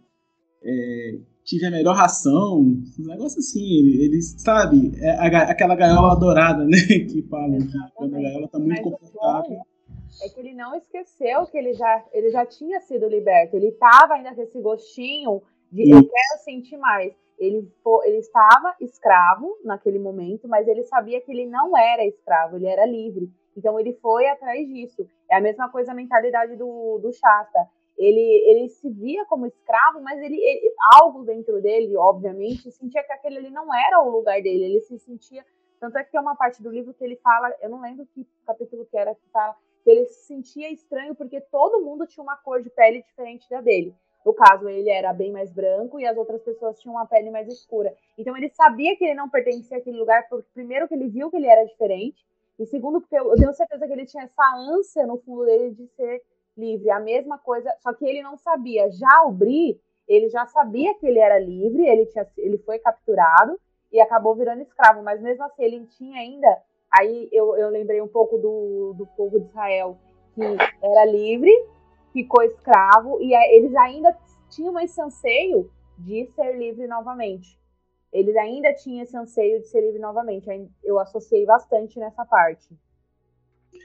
[0.64, 6.20] É, tive a melhor ração, um negócio assim, ele, ele sabe, é a aquela gaiola
[6.20, 9.50] dourada, né, que falam que quando a gaiola tá muito Mas confortável.
[9.50, 9.78] bom
[10.22, 13.56] é que ele não esqueceu que ele já, ele já tinha sido liberto.
[13.56, 17.14] Ele estava ainda com esse gostinho de eu quero sentir mais.
[17.38, 17.72] Ele,
[18.06, 22.86] ele estava escravo naquele momento, mas ele sabia que ele não era escravo, ele era
[22.86, 23.30] livre.
[23.56, 25.08] Então ele foi atrás disso.
[25.30, 27.68] É a mesma coisa a mentalidade do, do Shasta.
[27.98, 33.12] Ele, ele se via como escravo, mas ele, ele- algo dentro dele, obviamente, sentia que
[33.12, 34.66] aquele ali não era o lugar dele.
[34.66, 35.44] Ele se sentia.
[35.80, 38.26] Tanto é que tem uma parte do livro que ele fala, eu não lembro que
[38.46, 42.36] capítulo que era, que fala que ele se sentia estranho porque todo mundo tinha uma
[42.36, 43.96] cor de pele diferente da dele.
[44.26, 47.48] No caso, ele era bem mais branco e as outras pessoas tinham uma pele mais
[47.48, 47.96] escura.
[48.18, 51.38] Então ele sabia que ele não pertencia àquele lugar, porque primeiro que ele viu que
[51.38, 52.26] ele era diferente,
[52.60, 55.72] e segundo porque eu, eu tenho certeza que ele tinha essa ânsia no fundo dele
[55.72, 56.22] de ser
[56.58, 56.90] livre.
[56.90, 58.90] A mesma coisa, só que ele não sabia.
[58.92, 63.60] Já o Bri, ele já sabia que ele era livre, ele, tinha, ele foi capturado
[63.92, 68.08] e acabou virando escravo, mas mesmo assim ele tinha ainda Aí eu, eu lembrei um
[68.08, 69.98] pouco do, do povo de Israel,
[70.34, 70.42] que
[70.82, 71.52] era livre,
[72.14, 74.18] ficou escravo, e eles ainda
[74.50, 77.60] tinham esse anseio de ser livre novamente.
[78.12, 80.50] Eles ainda tinham esse anseio de ser livre novamente.
[80.84, 82.68] Eu associei bastante nessa parte.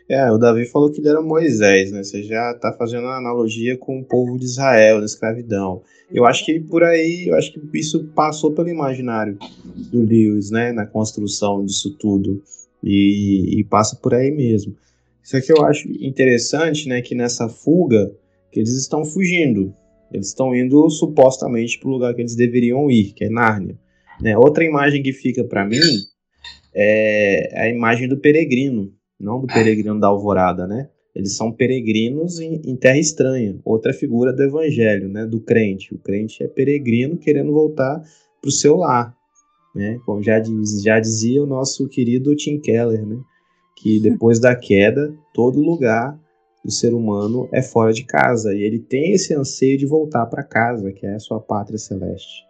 [0.08, 2.02] É, o Davi falou que ele era Moisés, né?
[2.02, 5.82] Você já tá fazendo uma analogia com o povo de Israel, da escravidão.
[6.10, 9.38] Eu acho que por aí, eu acho que isso passou pelo imaginário
[9.90, 10.72] do Lewis, né?
[10.72, 12.42] Na construção disso tudo.
[12.82, 14.76] E, e passa por aí mesmo.
[15.22, 17.00] Isso aqui eu acho interessante, né?
[17.00, 18.12] Que nessa fuga,
[18.50, 19.74] que eles estão fugindo.
[20.12, 23.78] Eles estão indo supostamente para o lugar que eles deveriam ir, que é Nárnia.
[24.20, 24.36] Né?
[24.36, 25.80] Outra imagem que fica para mim
[26.74, 30.88] é a imagem do peregrino, não do peregrino da alvorada, né?
[31.14, 33.58] Eles são peregrinos em, em terra estranha.
[33.64, 35.26] Outra figura do evangelho, né?
[35.26, 35.94] Do crente.
[35.94, 38.02] O crente é peregrino querendo voltar
[38.40, 39.14] para o seu lar,
[39.74, 39.98] né?
[40.04, 43.20] Como já, diz, já dizia o nosso querido Tim Keller, né?
[43.76, 46.18] Que depois da queda, todo lugar
[46.64, 50.44] do ser humano é fora de casa e ele tem esse anseio de voltar para
[50.44, 52.44] casa, que é a sua pátria celeste.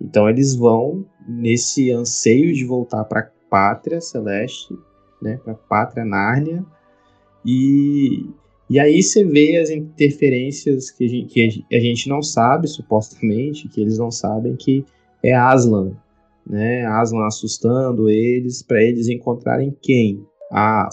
[0.00, 4.74] Então eles vão nesse anseio de voltar para a pátria celeste,
[5.20, 6.64] né, para a pátria Nárnia,
[7.44, 8.26] e,
[8.68, 13.68] e aí você vê as interferências que a, gente, que a gente não sabe, supostamente,
[13.68, 14.84] que eles não sabem que
[15.22, 15.92] é Aslan,
[16.46, 20.24] né, Aslan assustando eles, para eles encontrarem quem?
[20.52, 20.88] A,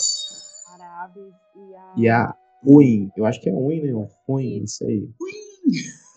[1.55, 1.93] e a.
[1.97, 2.35] e a
[2.65, 4.07] Uin, eu acho que é Uin, né?
[4.27, 5.07] Uin, isso aí.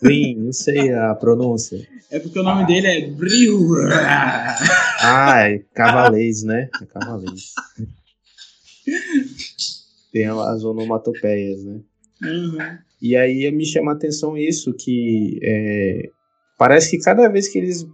[0.03, 1.87] Uin, não sei a pronúncia.
[2.09, 3.75] É porque o nome dele é Brio.
[5.03, 6.69] Ah, é cavalês, né?
[6.81, 7.53] É cavalês.
[10.11, 11.81] Tem as onomatopeias, né?
[12.23, 12.77] Uhum.
[13.01, 16.09] E aí me chama a atenção isso, que é,
[16.57, 17.87] parece que cada vez que eles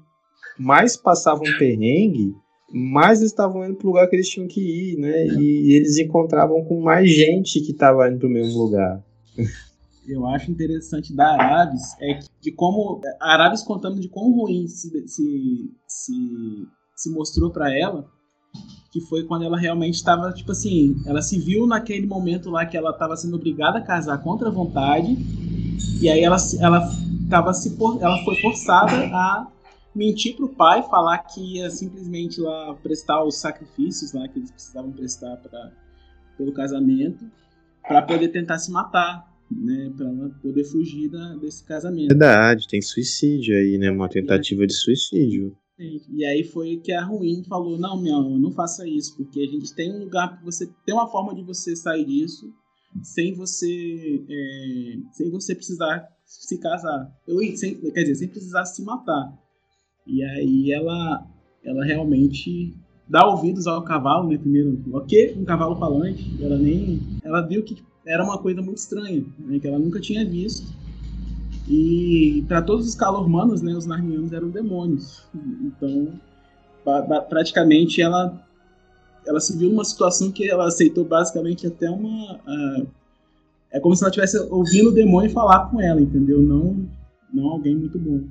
[0.60, 2.34] mais passavam perrengue,
[2.74, 5.28] mais eles estavam indo pro lugar que eles tinham que ir, né?
[5.28, 9.02] E, eles encontravam com mais gente que estava indo pro mesmo lugar.
[10.08, 14.90] Eu acho interessante da Araves é de como a Araves contando de quão ruim se,
[15.08, 16.14] se, se,
[16.96, 18.10] se mostrou para ela,
[18.98, 22.76] que foi quando ela realmente estava, tipo assim, ela se viu naquele momento lá que
[22.76, 25.16] ela estava sendo obrigada a casar contra a vontade,
[26.02, 26.90] e aí ela, ela,
[27.30, 29.48] tava se, ela foi forçada a
[29.94, 34.92] mentir pro pai, falar que ia simplesmente lá prestar os sacrifícios lá que eles precisavam
[34.92, 35.72] prestar para
[36.36, 37.26] pelo casamento,
[37.88, 40.08] para poder tentar se matar, né, para
[40.42, 42.10] poder fugir da, desse casamento.
[42.10, 45.56] Verdade, tem suicídio aí, né, uma tentativa de suicídio.
[45.80, 49.74] E aí foi que a Ruim falou: não, meu, não faça isso, porque a gente
[49.76, 52.52] tem um lugar para você, tem uma forma de você sair disso
[53.04, 58.84] sem você, é, sem você precisar se casar, Eu, sem, quer dizer, sem precisar se
[58.84, 59.34] matar.
[60.06, 61.26] E aí ela,
[61.64, 62.74] ela realmente
[63.08, 64.38] dá ouvidos ao cavalo, né?
[64.38, 66.22] Primeiro, ok, um cavalo falante.
[66.42, 70.26] Ela nem, ela viu que era uma coisa muito estranha, né, que ela nunca tinha
[70.26, 70.72] visto.
[71.68, 75.24] E para todos os calormanos, né, os narnianos eram demônios.
[75.62, 76.14] Então,
[77.30, 78.42] praticamente ela
[79.26, 82.88] ela se viu numa situação que ela aceitou basicamente até uma uh,
[83.70, 86.42] é como se ela estivesse ouvindo o demônio falar com ela, entendeu?
[86.42, 86.88] Não
[87.34, 88.24] não alguém muito bom.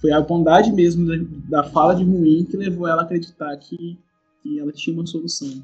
[0.00, 3.96] Foi a bondade mesmo da, da fala de ruim que levou ela a acreditar que,
[4.42, 5.62] que ela tinha uma solução.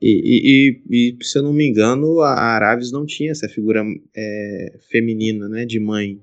[0.00, 3.84] E, e, e, se eu não me engano, a Araves não tinha essa figura
[4.16, 6.20] é, feminina, né, de mãe.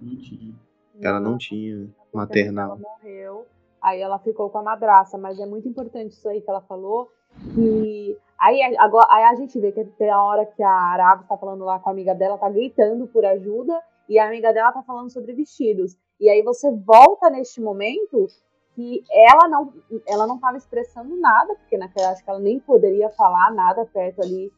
[0.00, 0.54] Não tinha.
[1.00, 2.70] Ela não, tinha maternal.
[2.70, 3.46] Ela morreu,
[3.80, 7.10] aí ela ficou com a madraça, mas é muito importante isso aí que ela falou,
[7.54, 11.36] que aí agora aí a gente vê que tem a hora que a Araves tá
[11.36, 14.82] falando lá com a amiga dela, tá gritando por ajuda, e a amiga dela tá
[14.82, 15.96] falando sobre vestidos.
[16.18, 18.26] E aí você volta neste momento
[18.74, 19.72] que ela não
[20.06, 24.20] ela não estava expressando nada, porque naquela acho que ela nem poderia falar nada perto
[24.22, 24.52] ali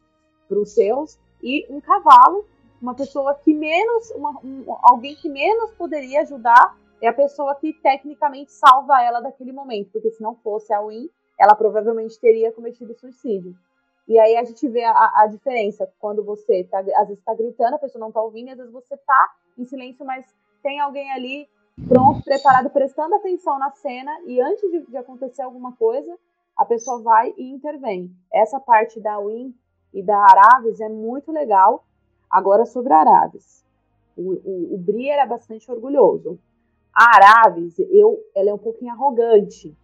[0.47, 2.45] para os seus, e um cavalo,
[2.83, 7.71] uma pessoa que menos, uma, um, alguém que menos poderia ajudar é a pessoa que
[7.71, 12.93] tecnicamente salva ela daquele momento, porque se não fosse a Win, ela provavelmente teria cometido
[12.93, 13.55] suicídio.
[14.05, 17.75] E aí a gente vê a, a diferença quando você tá, às vezes está gritando,
[17.75, 20.25] a pessoa não está ouvindo, às vezes você está em silêncio, mas
[20.61, 21.47] tem alguém ali
[21.87, 26.17] pronto, preparado, prestando atenção na cena e antes de, de, acontecer alguma coisa,
[26.57, 28.11] a pessoa vai e intervém.
[28.31, 29.55] Essa parte da Win
[29.93, 31.85] e da Araves é muito legal.
[32.33, 33.63] Agora sobre a Araves.
[34.17, 36.39] O, o, o Bri era bastante orgulhoso.
[36.93, 39.75] A Araves, eu, ela é um pouquinho arrogante.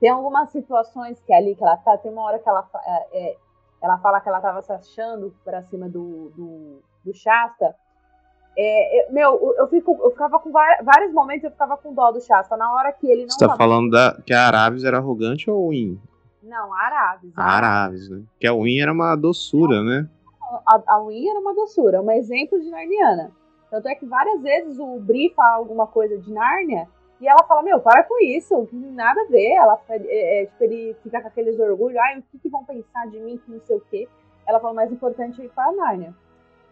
[0.00, 3.30] Tem algumas situações que é ali que ela tá, tem uma hora que ela, é,
[3.30, 3.36] é
[3.82, 7.76] ela fala que ela estava se achando para cima do, do, do Shasta,
[8.56, 12.56] é, meu, eu, fico, eu ficava com vários momentos eu ficava com dó do Shasta.
[12.56, 13.30] Na hora que ele não.
[13.30, 15.98] Você tá falando da, que a Araves era arrogante ou o Win?
[16.42, 17.32] Não, a Araves.
[17.34, 18.22] A Araves, né?
[18.38, 20.08] Que a Win era uma doçura, né?
[20.66, 23.32] A, a Win era uma doçura, um exemplo de Narniana.
[23.70, 26.86] Tanto é que várias vezes o Bri fala alguma coisa de Nárnia
[27.22, 29.52] e ela fala: Meu, para com isso, nada a ver.
[29.52, 33.06] Ela, é, é, tipo, ele fica com aqueles orgulhos: Ai, o que, que vão pensar
[33.06, 34.08] de mim, que não sei o quê.
[34.46, 36.12] Ela fala: O mais importante é ir para Nárnia.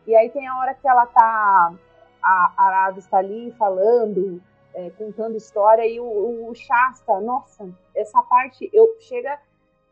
[0.06, 1.72] E aí tem a hora que ela tá.
[2.22, 4.42] A Aravis está ali falando,
[4.74, 9.38] é, contando história, e o, o Shasta, nossa, essa parte eu chega.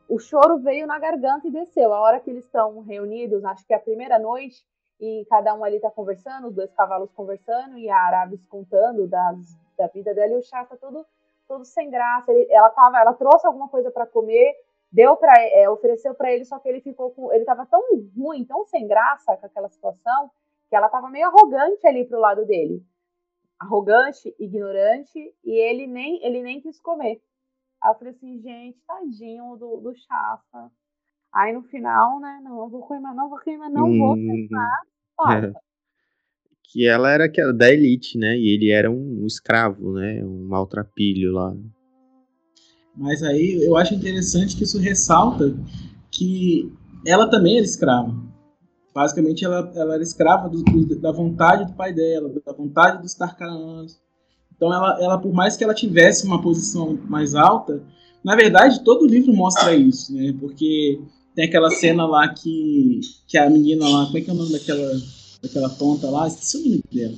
[0.09, 1.93] O choro veio na garganta e desceu.
[1.93, 4.65] A hora que eles estão reunidos, acho que é a primeira noite,
[4.99, 9.37] e cada um ali tá conversando, os dois cavalos conversando, e a Aravis contando das,
[9.77, 11.05] da vida dela, e o Shasta todo,
[11.47, 12.33] todo sem graça.
[12.33, 14.57] Ele, ela, tava, ela trouxe alguma coisa para comer,
[14.91, 17.83] deu para é, ofereceu para ele, só que ele ficou com, ele tava tão
[18.17, 20.31] ruim, tão sem graça com aquela situação,
[20.71, 22.83] que ela tava meio arrogante ali pro lado dele.
[23.61, 27.21] Arrogante, ignorante, e ele nem ele nem quis comer.
[27.83, 30.71] Aí eu falei assim, gente, tadinho do, do Chafa.
[31.33, 34.81] Aí no final, né, não vou queimar, não vou queimar, não hum, vou queimar.
[35.21, 35.53] É.
[36.71, 38.39] Que ela era da elite, né?
[38.39, 40.25] E ele era um escravo, né?
[40.25, 41.53] Um maltrapilho lá.
[42.97, 45.57] Mas aí eu acho interessante que isso ressalta
[46.09, 46.73] que
[47.05, 48.15] ela também era escrava.
[48.95, 53.15] Basicamente, ela, ela era escrava do, do, da vontade do pai dela, da vontade dos
[53.15, 54.01] Tarkaanos.
[54.59, 57.83] Então, ela, ela, por mais que ela tivesse uma posição mais alta,
[58.23, 60.35] na verdade, todo o livro mostra isso, né?
[60.39, 61.01] Porque
[61.35, 64.53] tem aquela cena lá que, que a menina lá, como é que é o nome
[64.53, 65.01] daquela,
[65.41, 66.27] daquela tonta lá?
[66.27, 67.15] Esqueci o nome dela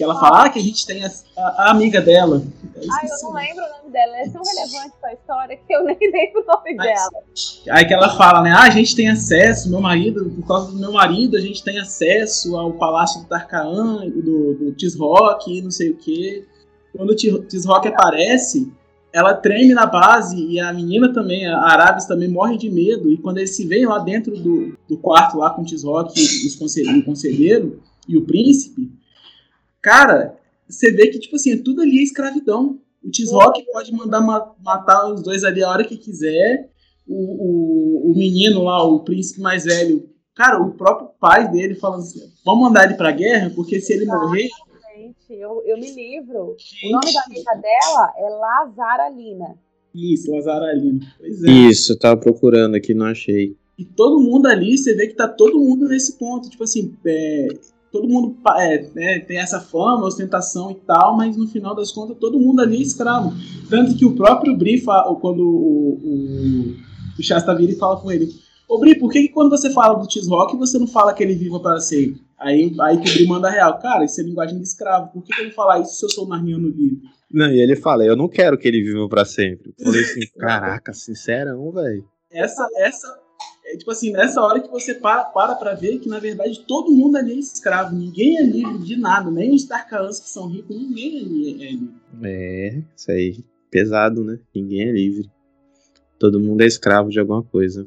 [0.00, 2.42] que ela fala ah, que a gente tem a, a, a amiga dela.
[2.74, 4.16] Ah, eu não lembro o nome dela.
[4.16, 7.76] Ela é tão relevante pra história que eu nem lembro o nome Mas, dela.
[7.76, 8.50] Aí que ela fala, né?
[8.50, 11.78] Ah, a gente tem acesso, meu marido, por causa do meu marido, a gente tem
[11.78, 16.46] acesso ao palácio do Tarkaan, do, do Tisrock e não sei o quê.
[16.96, 18.72] Quando o Tisrock aparece,
[19.12, 23.10] ela treme na base e a menina também, a Arabes também morre de medo.
[23.10, 26.98] E quando eles se veem lá dentro do, do quarto, lá com o Tisrock e
[26.98, 28.90] o conselheiro e o príncipe,
[29.82, 30.36] cara,
[30.68, 32.78] você vê que, tipo assim, tudo ali é escravidão.
[33.02, 36.70] O Tisrock pode mandar ma matar os dois ali a hora que quiser.
[37.06, 42.02] O, o, o menino lá, o príncipe mais velho, cara, o próprio pai dele falando
[42.02, 44.48] assim: vamos mandar ele pra guerra, porque se ele morrer,
[45.34, 46.56] eu, eu me livro.
[46.84, 49.58] O nome da amiga dela é Lazaralina.
[49.94, 51.00] Isso, Lazaralina.
[51.18, 51.50] Pois é.
[51.50, 53.56] Isso, eu tava procurando aqui, não achei.
[53.78, 56.50] E todo mundo ali, você vê que tá todo mundo nesse ponto.
[56.50, 57.48] Tipo assim, é,
[57.90, 62.16] todo mundo é, né, tem essa fama, ostentação e tal, mas no final das contas
[62.18, 63.32] todo mundo ali é escravo.
[63.68, 66.76] Tanto que o próprio Bri, quando o, o,
[67.18, 68.28] o Shasta vira e fala com ele:
[68.68, 71.34] Ô Bri, por que, que quando você fala do X-Rock você não fala que ele
[71.34, 72.20] viva para sempre?
[72.40, 73.78] Aí, aí que o Bri manda real.
[73.78, 75.12] Cara, isso é linguagem de escravo.
[75.12, 77.02] Por que, que ele fala isso se eu sou narniano livre?
[77.30, 79.74] Não, e ele fala, eu não quero que ele viva para sempre.
[79.78, 82.04] Eu falei assim, caraca, sincerão, velho.
[82.32, 83.20] Essa, essa,
[83.66, 86.90] é, tipo assim, nessa hora que você para, para pra ver que, na verdade, todo
[86.90, 87.94] mundo ali é escravo.
[87.94, 89.30] Ninguém é livre de nada.
[89.30, 91.94] Nem os Tarkaans que são ricos, ninguém ali é livre.
[92.22, 94.40] É, isso aí, pesado, né?
[94.54, 95.30] Ninguém é livre.
[96.18, 97.86] Todo mundo é escravo de alguma coisa.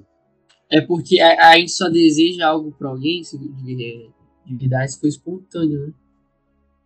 [0.71, 3.23] É porque a, a gente só deseja algo pra alguém,
[4.43, 5.93] se, de verdade se foi espontâneo, né?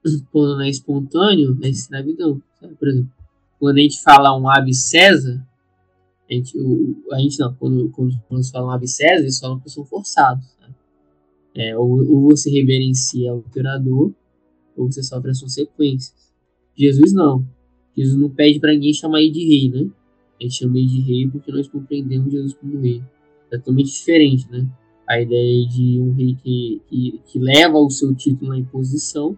[0.32, 2.42] Quando não é espontâneo, é escravidão.
[2.60, 2.76] Sabe?
[2.76, 3.12] Por exemplo,
[3.60, 5.46] quando a gente fala um ave César,
[6.30, 9.40] a gente, o, a gente não, quando, quando, quando se fala um ave César, eles
[9.40, 10.46] falam que são forçados.
[11.56, 14.14] É, ou, ou você reverencia o imperador,
[14.76, 16.14] ou você sofre as consequências.
[16.76, 17.44] Jesus não.
[17.98, 19.90] Jesus não pede para ninguém chamar ele de rei, né?
[20.40, 23.02] A gente chama ele de rei porque nós compreendemos Jesus como rei.
[23.50, 24.70] É totalmente diferente, né?
[25.08, 29.38] A ideia de um rei que, que, que leva o seu título na imposição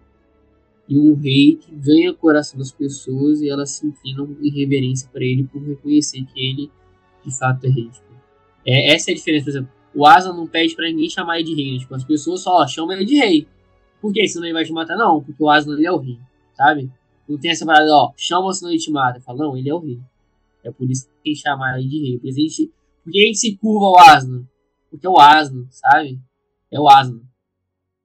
[0.88, 5.08] e um rei que ganha o coração das pessoas e elas se inclinam em reverência
[5.12, 6.70] para ele por reconhecer que ele
[7.24, 7.88] de fato é rei.
[7.88, 8.10] Tipo.
[8.66, 9.70] É, essa é a diferença, por exemplo.
[9.94, 11.72] O Asa não pede para ninguém chamar ele de rei.
[11.72, 11.78] Né?
[11.78, 13.46] Tipo, as pessoas só chamam ele de rei.
[14.00, 14.26] Por que?
[14.26, 14.96] Senão ele vai te matar?
[14.96, 16.18] Não, porque o Asa ele é o rei,
[16.54, 16.90] sabe?
[17.28, 19.20] Não tem essa parada, ó, chama senão ele te mata.
[19.20, 20.00] Fala, não, ele é o rei.
[20.64, 22.12] É por isso que tem que chamar ele de rei.
[22.14, 22.72] Porque a gente,
[23.04, 24.48] porque a gente se curva ao Asno?
[24.90, 26.20] Porque é o asno, sabe?
[26.70, 27.22] É o asno.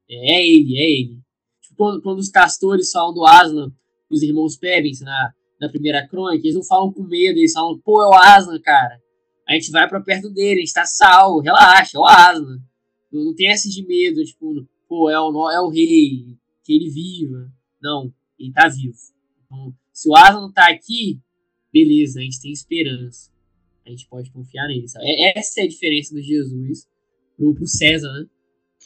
[0.10, 1.20] É ele, é ele.
[1.62, 3.76] Tipo, quando, quando os castores falam do asno,
[4.10, 8.02] os irmãos Pevens na, na primeira crônica, eles não falam com medo, eles falam, pô,
[8.02, 9.02] é o asno, cara.
[9.48, 12.62] A gente vai pra perto dele, a gente tá salvo, relaxa, é o asno.
[13.12, 16.90] Não, não tem esse de medo, tipo, pô, é o, é o rei, que ele
[16.90, 17.52] viva.
[17.82, 18.98] Não, ele tá vivo.
[19.46, 21.20] Então, se o asno tá aqui,
[21.74, 23.35] beleza, a gente tem esperança
[23.86, 24.88] a gente pode confiar nele.
[24.88, 25.06] Sabe?
[25.08, 26.88] É, essa é a diferença do Jesus
[27.38, 28.26] pro, pro César, né?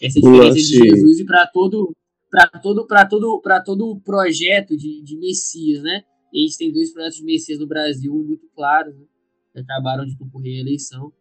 [0.01, 1.95] Essa é a diferença de Jesus e para todo
[2.29, 6.03] para todo para todo para todo o projeto de, de Messias, né?
[6.31, 9.05] E a gente tem dois projetos de Messias no Brasil muito claros, né?
[9.53, 11.11] Que acabaram de concorrer à eleição,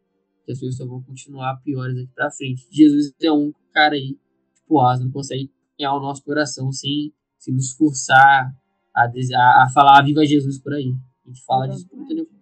[0.45, 2.67] que as coisas só vão continuar piores daqui para frente.
[2.71, 4.19] Jesus é um cara aí,
[4.55, 8.55] tipo, asa, não consegue ganhar o nosso coração sem, sem nos forçar
[8.95, 10.93] a, a, a falar viva Jesus por aí.
[11.25, 12.38] A gente fala disso por telefone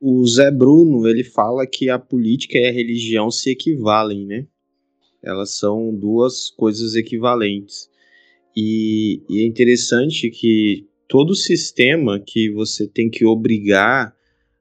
[0.00, 4.46] o Zé Bruno ele fala que a política e a religião se equivalem, né?
[5.22, 7.88] Elas são duas coisas equivalentes.
[8.56, 14.14] E, e, é interessante que todo sistema que você tem que obrigar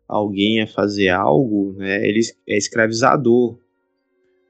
[0.07, 3.57] alguém a fazer algo, né, ele é escravizador.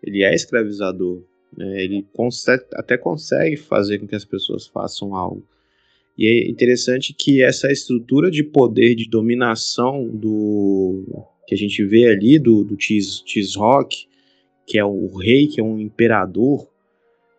[0.02, 1.24] Ele é escravizador.
[1.56, 5.46] Né, ele consegue, até consegue fazer com que as pessoas façam algo.
[6.18, 11.04] E é interessante que essa estrutura de poder, de dominação do
[11.48, 12.78] que a gente vê ali do, do
[13.58, 14.08] Rock,
[14.66, 16.68] que é o rei, que é um imperador,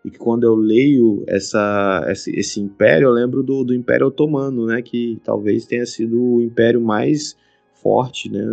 [0.05, 4.67] e que quando eu leio essa, esse, esse império, eu lembro do, do Império Otomano,
[4.67, 7.37] né, que talvez tenha sido o império mais
[7.83, 8.45] forte, né,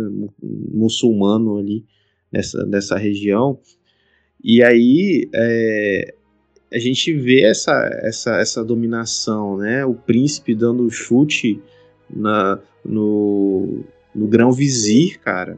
[0.42, 1.84] muçulmano ali
[2.32, 3.60] nessa, nessa região.
[4.42, 6.14] E aí, é,
[6.74, 9.86] a gente vê essa, essa, essa dominação, né?
[9.86, 11.62] O príncipe dando chute
[12.10, 15.56] na, no, no grão vizir, cara.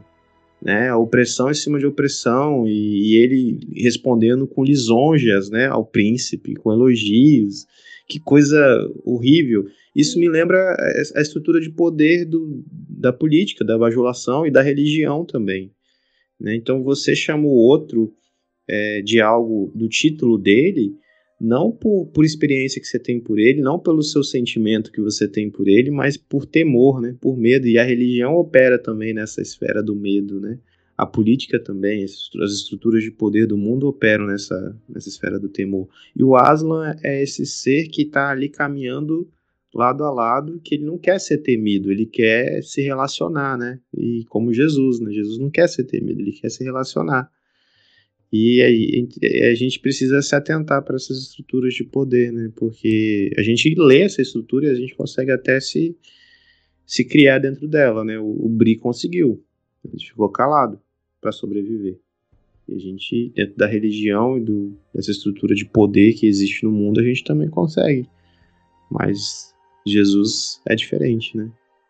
[0.59, 5.85] Né, a opressão em cima de opressão e, e, ele respondendo com lisonjas, né, ao
[5.85, 7.67] príncipe, com elogios,
[8.07, 8.57] que coisa
[9.05, 9.67] horrível.
[9.95, 10.75] Isso me lembra
[11.15, 15.71] a, estrutura de poder do, da política, da bajulação e da religião também.
[16.39, 16.55] Né?
[16.55, 18.11] Então você chama o outro
[18.67, 20.95] é, de algo do título dele
[21.39, 25.27] não por, por experiência que você tem por ele, não pelo seu sentimento que você
[25.27, 27.67] tem por ele, mas por temor, né, por medo.
[27.67, 30.57] E a religião opera também nessa esfera do medo, né?
[30.97, 35.87] A política também, as estruturas de poder do mundo operam nessa, nessa esfera do temor.
[36.15, 39.29] E o Aslan é esse ser que está ali caminhando
[39.75, 43.79] lado a lado, que ele não quer ser temido, ele quer se relacionar, né?
[43.95, 45.11] E como Jesus, né?
[45.11, 47.29] Jesus não quer ser temido, ele quer se relacionar.
[48.31, 52.51] E a, a gente precisa se atentar para essas estruturas de poder, né?
[52.55, 55.95] Porque a gente lê essa estrutura e a gente consegue até se,
[56.85, 58.19] se criar dentro dela, né?
[58.19, 59.43] O, o Bri conseguiu,
[59.85, 60.79] ele ficou calado
[61.21, 61.99] para sobreviver.
[62.67, 66.71] E a gente, dentro da religião e do, dessa estrutura de poder que existe no
[66.71, 68.09] mundo, a gente também consegue.
[68.91, 69.53] Mas
[69.85, 71.49] Jesus é diferente, né?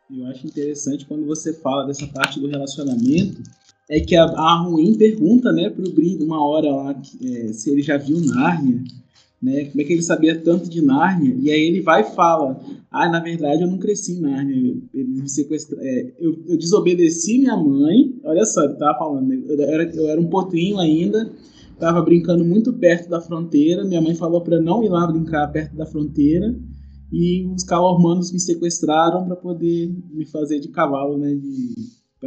[0.10, 3.42] Eu acho interessante quando você fala dessa parte do relacionamento,
[3.90, 7.82] é que a, a Ruim pergunta, né, pro Bri uma hora lá é, se ele
[7.82, 8.84] já viu Nárnia,
[9.42, 9.66] né?
[9.66, 11.36] Como é que ele sabia tanto de Nárnia?
[11.40, 12.60] E aí ele vai e fala:
[12.90, 14.76] Ah, na verdade eu não cresci em Nárnia.
[14.94, 15.78] Ele me sequestra...
[15.80, 18.16] É, eu, eu, desobedeci minha mãe.
[18.24, 19.28] Olha só, ele tava falando.
[19.28, 19.40] Né?
[19.48, 21.32] Eu era, eu era um potrinho ainda.
[21.80, 23.86] Tava brincando muito perto da fronteira.
[23.86, 26.58] Minha mãe falou para não ir lá brincar perto da fronteira.
[27.14, 31.40] E os calormanos me sequestraram para poder me fazer de cavalo, né?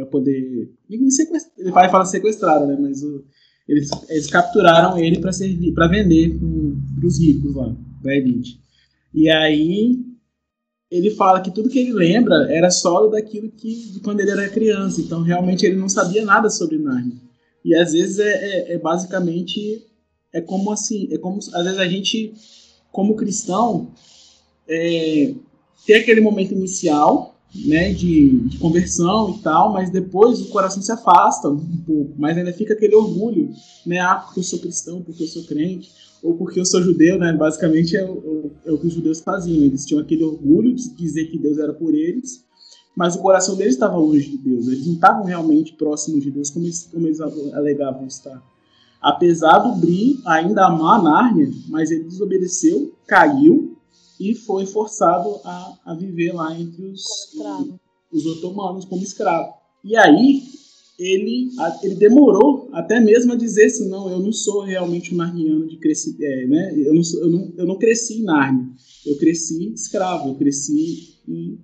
[0.01, 0.73] Para poder.
[0.89, 2.77] Ele vai falar sequestraram, né?
[2.79, 3.23] Mas o
[3.67, 7.73] eles, eles capturaram ele para servir, para vender para os ricos lá,
[8.03, 8.59] da elite.
[9.13, 9.99] E aí
[10.89, 14.49] ele fala que tudo que ele lembra era só daquilo que de quando ele era
[14.49, 14.99] criança.
[14.99, 17.15] Então realmente ele não sabia nada sobre Narnia.
[17.63, 19.85] E às vezes é, é, é basicamente
[20.33, 22.33] é como assim, é como às vezes a gente
[22.91, 23.93] como cristão
[24.67, 25.33] é,
[25.85, 30.91] tem aquele momento inicial né, de, de, conversão e tal, mas depois o coração se
[30.91, 33.49] afasta um pouco, mas ainda fica aquele orgulho,
[33.85, 35.91] né, ah, porque eu sou cristão, porque eu sou crente,
[36.23, 39.63] ou porque eu sou judeu, né, basicamente é o, é o que os judeus faziam,
[39.63, 42.43] eles tinham aquele orgulho de dizer que Deus era por eles,
[42.95, 46.49] mas o coração deles estava longe de Deus, eles não estavam realmente próximos de Deus
[46.49, 48.41] como eles, como eles alegavam estar.
[49.01, 53.70] Apesar do Bri ainda amar Nárnia, mas ele desobedeceu, caiu,
[54.21, 57.03] e foi forçado a, a viver lá entre os,
[58.13, 59.51] os otomanos como escravo.
[59.83, 60.43] E aí
[60.99, 61.49] ele,
[61.81, 65.77] ele demorou até mesmo a dizer assim, não, eu não sou realmente um narniano de
[65.77, 66.73] crescer, é, né?
[66.77, 68.67] Eu não, eu, não, eu não cresci em Nárnia,
[69.07, 71.57] eu cresci escravo, eu cresci em,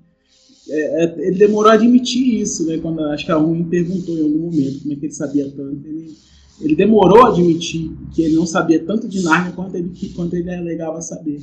[0.69, 2.79] é, é, ele demorou a admitir isso, né?
[2.79, 5.87] Quando acho que a Rui perguntou em algum momento como é que ele sabia tanto,
[5.87, 6.17] ele,
[6.59, 10.49] ele demorou a admitir que ele não sabia tanto de Nárnia quanto ele, quanto ele
[10.49, 11.39] alegava saber.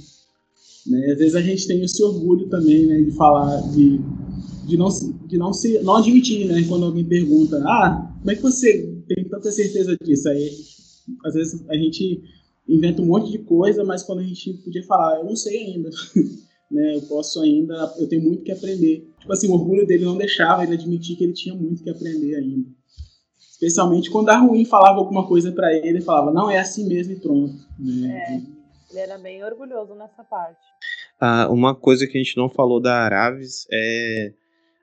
[0.86, 1.12] Né?
[1.12, 4.00] Às vezes a gente tem esse orgulho também né, de falar, de,
[4.66, 4.88] de, não,
[5.26, 6.62] de não, se, não admitir, né?
[6.68, 10.28] Quando alguém pergunta, ah, como é que você tem tanta certeza disso?
[10.28, 10.50] Aí,
[11.24, 12.22] às vezes a gente
[12.68, 15.90] inventa um monte de coisa, mas quando a gente podia falar, eu não sei ainda,
[16.70, 16.96] né?
[16.96, 19.08] Eu posso ainda, eu tenho muito que aprender.
[19.20, 22.34] Tipo assim, o orgulho dele não deixava ele admitir que ele tinha muito que aprender
[22.36, 22.68] ainda.
[23.50, 27.14] Especialmente quando a ruim falava alguma coisa para ele, ele falava, não, é assim mesmo
[27.14, 27.54] e pronto.
[27.78, 28.42] Né?
[28.50, 28.53] É.
[28.94, 30.60] Ele era bem orgulhoso nessa parte.
[31.20, 34.32] Ah, uma coisa que a gente não falou da Araves é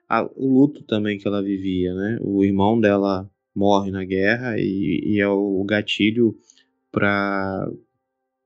[0.06, 2.18] a, o luto também que ela vivia, né?
[2.20, 6.36] O irmão dela morre na guerra e, e é o gatilho
[6.90, 7.70] para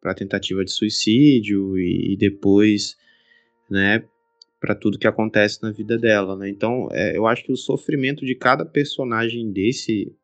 [0.01, 2.97] para tentativa de suicídio e, e depois,
[3.69, 4.05] né,
[4.61, 6.49] para tudo que acontece na vida dela, né?
[6.49, 10.15] Então, é, eu acho que o sofrimento de cada personagem desse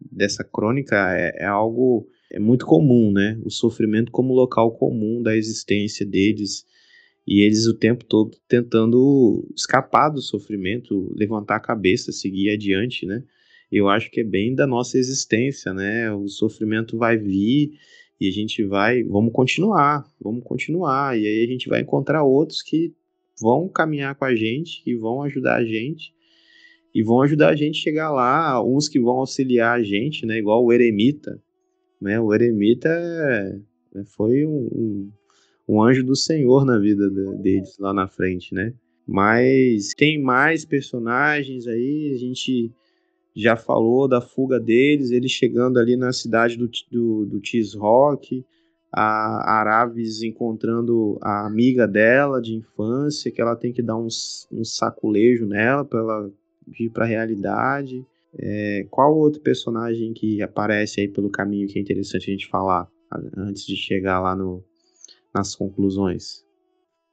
[0.00, 3.38] dessa crônica é, é algo é muito comum, né?
[3.44, 6.64] O sofrimento como local comum da existência deles
[7.26, 13.22] e eles o tempo todo tentando escapar do sofrimento, levantar a cabeça, seguir adiante, né?
[13.70, 16.10] Eu acho que é bem da nossa existência, né?
[16.12, 17.72] O sofrimento vai vir
[18.18, 22.62] e a gente vai, vamos continuar, vamos continuar e aí a gente vai encontrar outros
[22.62, 22.94] que
[23.40, 26.14] vão caminhar com a gente e vão ajudar a gente
[26.94, 30.38] e vão ajudar a gente a chegar lá, uns que vão auxiliar a gente, né?
[30.38, 31.38] Igual o eremita,
[32.02, 32.20] né?
[32.20, 35.10] O eremita é, foi um, um,
[35.68, 38.74] um, anjo do Senhor na vida de, deles lá na frente, né?
[39.06, 42.70] Mas tem mais personagens aí, a gente
[43.34, 47.40] já falou da fuga deles, eles chegando ali na cidade do, do, do
[47.78, 48.44] Rock,
[48.92, 54.08] a Araves encontrando a amiga dela de infância, que ela tem que dar um,
[54.52, 56.30] um saculejo nela para ela
[56.66, 58.04] vir para a realidade.
[58.38, 62.88] É, qual outro personagem que aparece aí pelo caminho que é interessante a gente falar
[63.36, 64.64] antes de chegar lá no,
[65.34, 66.44] nas conclusões?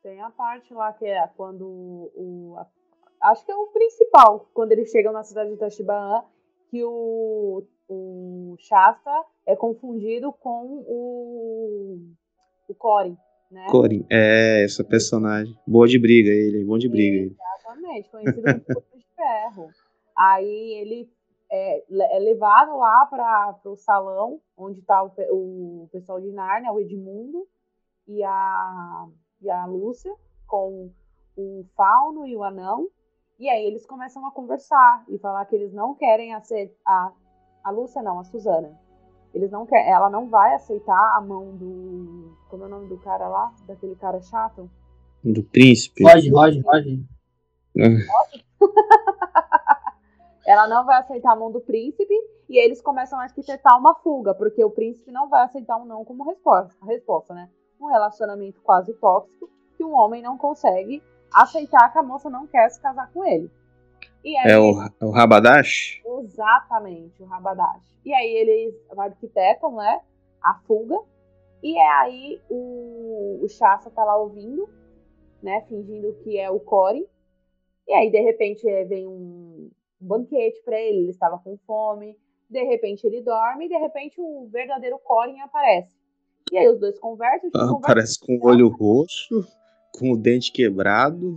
[0.02, 2.56] Tem a parte lá que é quando o.
[2.58, 6.24] A, acho que é o principal, quando eles chegam na cidade de Tashibaan,
[6.70, 12.00] que o, o Shasta é confundido com o.
[12.70, 13.18] o Corin.
[13.52, 13.66] Né?
[13.70, 15.54] Corin, é, essa personagem.
[15.68, 17.36] Boa de briga ele, bom de briga.
[17.60, 19.70] Exatamente, conhecido como de Ferro.
[20.20, 21.10] Aí ele
[21.50, 26.80] é, é levado lá para o salão onde está o, o, pessoal de Nárnia, o
[26.82, 27.48] Edmundo
[28.06, 29.08] e a,
[29.42, 30.14] e a Lúcia,
[30.46, 30.92] com
[31.38, 32.90] o fauno e o anão,
[33.40, 36.76] e aí eles começam a conversar e falar que eles não querem aceitar.
[36.86, 37.14] A,
[37.64, 38.78] a Lúcia não, a Suzana.
[39.34, 42.36] Eles não quer, ela não vai aceitar a mão do.
[42.50, 43.54] Como é o nome do cara lá?
[43.66, 44.70] Daquele cara chato?
[45.24, 46.04] Do príncipe.
[46.04, 47.00] Roger, Roger, Roger.
[50.50, 52.12] ela não vai aceitar a mão do príncipe
[52.50, 56.04] e eles começam a arquitetar uma fuga, porque o príncipe não vai aceitar um não
[56.04, 57.48] como resposta, resposta, né?
[57.80, 59.48] Um relacionamento quase tóxico
[59.78, 63.52] que um homem não consegue aceitar que a moça não quer se casar com ele.
[64.26, 64.72] E aí, É o,
[65.08, 66.02] o Rabadash?
[66.04, 67.84] Exatamente, o Rabadash.
[68.04, 70.02] E aí eles arquitetam, né,
[70.42, 71.00] a fuga.
[71.62, 74.68] E é aí o, o Shasta tá lá ouvindo,
[75.44, 77.08] né, fingindo que é o Core.
[77.88, 79.70] E aí, de repente, vem um,
[80.02, 82.18] um banquete para ele, ele estava com fome.
[82.50, 85.96] De repente ele dorme e de repente o verdadeiro Corin aparece.
[86.52, 89.46] E aí os dois conversam, Ah, parece com o olho roxo,
[90.00, 91.36] com o dente quebrado.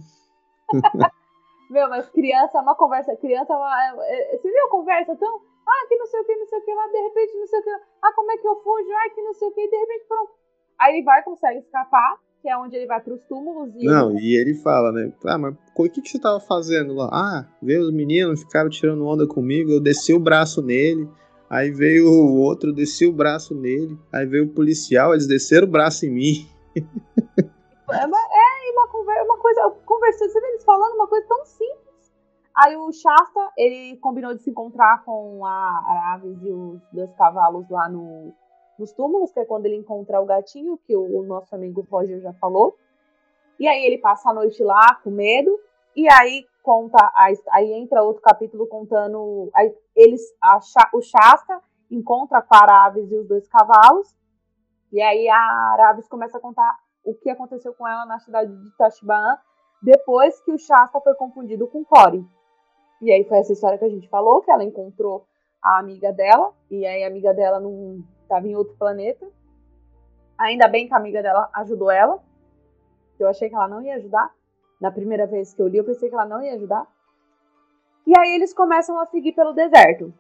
[1.71, 3.17] Meu, mas criança é uma conversa.
[3.17, 3.85] Criança é uma.
[4.07, 5.41] é- é- Você viu a conversa tão.
[5.67, 7.61] Ah, que não sei o que, não sei o que lá, de repente não sei
[7.61, 7.71] o que.
[8.03, 8.91] Ah, como é que eu fujo?
[8.93, 10.33] Ah, que não sei o que, de repente pronto.
[10.79, 13.85] Aí ele vai, consegue escapar, que é onde ele vai pros túmulos e.
[13.87, 15.13] Não, e ele fala, né?
[15.25, 17.09] Ah, mas o que, que você tava fazendo lá?
[17.13, 21.09] Ah, veio os meninos, ficaram tirando onda comigo, eu desci o braço nele.
[21.49, 23.97] Aí veio o outro, desci o braço nele.
[24.13, 26.49] Aí veio o policial, eles desceram o braço em mim.
[27.93, 29.71] É uma, é uma, conver- uma coisa.
[29.85, 32.11] Conversando, você vê eles falando uma coisa tão simples.
[32.57, 37.69] Aí o Shasta, ele combinou de se encontrar com a Aravis e os dois cavalos
[37.69, 38.33] lá no,
[38.83, 42.21] nos túmulos, que é quando ele encontra o gatinho, que o, o nosso amigo Roger
[42.21, 42.77] já falou.
[43.59, 45.59] E aí ele passa a noite lá com medo.
[45.95, 46.99] E aí conta.
[46.99, 49.51] a Aí entra outro capítulo contando.
[49.55, 50.59] Aí eles, a
[50.95, 51.61] o Shasta
[51.91, 54.17] encontra a Aravis e os dois cavalos.
[54.93, 58.77] E aí a Aravis começa a contar o que aconteceu com ela na cidade de
[58.77, 59.39] Tashbaan
[59.83, 62.25] depois que o Shasta foi confundido com Cory.
[63.01, 65.27] E aí foi essa história que a gente falou, que ela encontrou
[65.63, 68.03] a amiga dela, e aí a amiga dela não
[68.33, 69.27] estava em outro planeta.
[70.39, 72.19] Ainda bem que a amiga dela ajudou ela,
[73.19, 74.31] eu achei que ela não ia ajudar.
[74.81, 76.87] Na primeira vez que eu li, eu pensei que ela não ia ajudar.
[78.07, 80.13] E aí eles começam a seguir pelo deserto,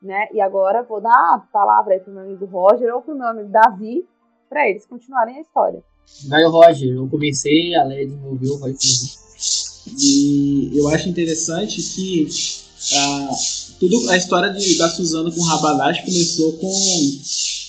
[0.00, 0.28] né?
[0.32, 3.50] E agora vou dar a palavra aí pro meu amigo Roger ou pro meu amigo
[3.50, 4.08] Davi,
[4.48, 5.84] para eles continuarem a história.
[6.28, 9.26] Vai Roger, eu comecei, a Leia desenvolveu, o Roger finalizou.
[10.00, 12.26] E eu acho interessante que
[12.94, 13.30] ah,
[13.78, 16.72] tudo, a história de, da Suzana com o Rabadash começou com,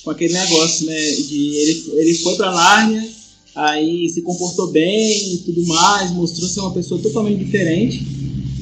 [0.08, 1.12] com aquele negócio, né?
[1.12, 3.06] De ele, ele foi pra Nárnia,
[3.54, 8.08] aí se comportou bem e tudo mais, mostrou ser uma pessoa totalmente diferente.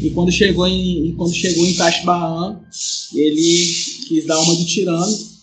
[0.01, 2.59] E quando chegou em, quando chegou em Tashbaan,
[3.13, 3.75] ele
[4.07, 5.35] quis dar uma de tirano.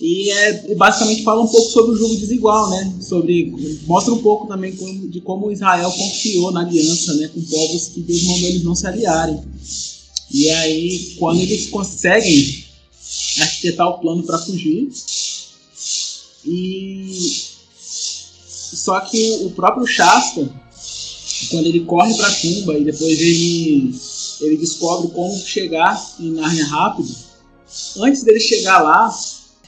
[0.00, 2.92] E é, basicamente fala um pouco sobre o jogo desigual, né?
[3.00, 3.54] Sobre
[3.86, 8.00] mostra um pouco também como- de como Israel confiou na aliança, né, com povos que
[8.00, 9.40] Deus mandou eles não se aliarem.
[10.30, 12.66] E aí, quando eles conseguem
[13.38, 14.88] arquitetar o plano para fugir,
[16.46, 17.42] e
[18.76, 20.48] só que o, próprio Shasta,
[21.50, 23.94] quando ele corre para tumba e depois ele
[24.42, 27.08] ele descobre como chegar em Nárnia rápido,
[27.98, 29.10] antes dele chegar lá,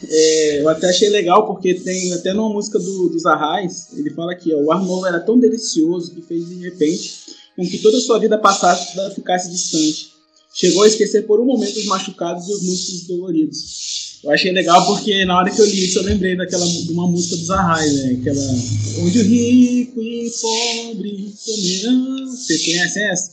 [0.06, 4.32] é, eu até achei legal porque tem até numa música do, dos Arrais, ele fala
[4.32, 7.14] aqui, ó, o ar novo era tão delicioso que fez de repente
[7.56, 10.12] com que toda a sua vida passasse ficasse distante.
[10.54, 14.07] Chegou a esquecer por um momento os machucados e os músculos doloridos.
[14.24, 17.06] Eu achei legal porque na hora que eu li isso eu lembrei daquela de uma
[17.06, 18.18] música dos Arrais, né?
[18.20, 18.42] Aquela
[19.00, 22.26] onde o rico e pobre comerão.
[22.26, 23.30] Vocês conhecem essa?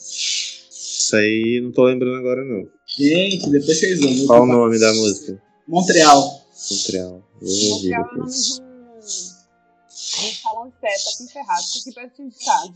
[0.70, 2.68] Isso aí não tô lembrando agora, não.
[2.98, 4.28] Gente, depois vocês vão.
[4.28, 5.42] Qual o nome da música?
[5.68, 6.46] Montreal.
[6.72, 7.24] Montreal.
[7.42, 8.46] Vou ouvir Montreal é o nome depois.
[8.46, 8.62] de
[10.16, 12.74] um, salão de festa aqui em Ferraz, aqui pertinho de casa.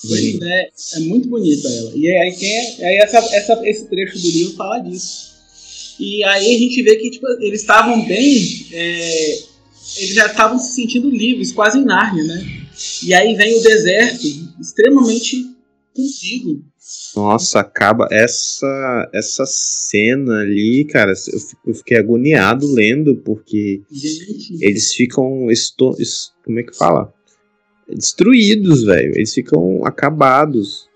[0.00, 1.90] Pois é, é muito bonita ela.
[1.94, 5.27] E aí, quem é, aí essa, essa, esse trecho do livro fala disso.
[5.98, 8.66] E aí a gente vê que tipo, eles estavam bem.
[8.72, 9.38] é,
[9.98, 12.46] eles já estavam se sentindo livres, quase em Nárnia, né?
[13.02, 14.22] E aí vem o deserto
[14.60, 15.42] extremamente
[15.94, 16.62] comprido.
[17.16, 21.12] Nossa, acaba essa essa cena ali, cara.
[21.32, 27.12] Eu, eu fiquei agoniado lendo porque Gente, eles ficam esto, es- como é que fala?
[27.88, 29.12] Destruídos, velho.
[29.16, 30.87] Eles ficam acabados,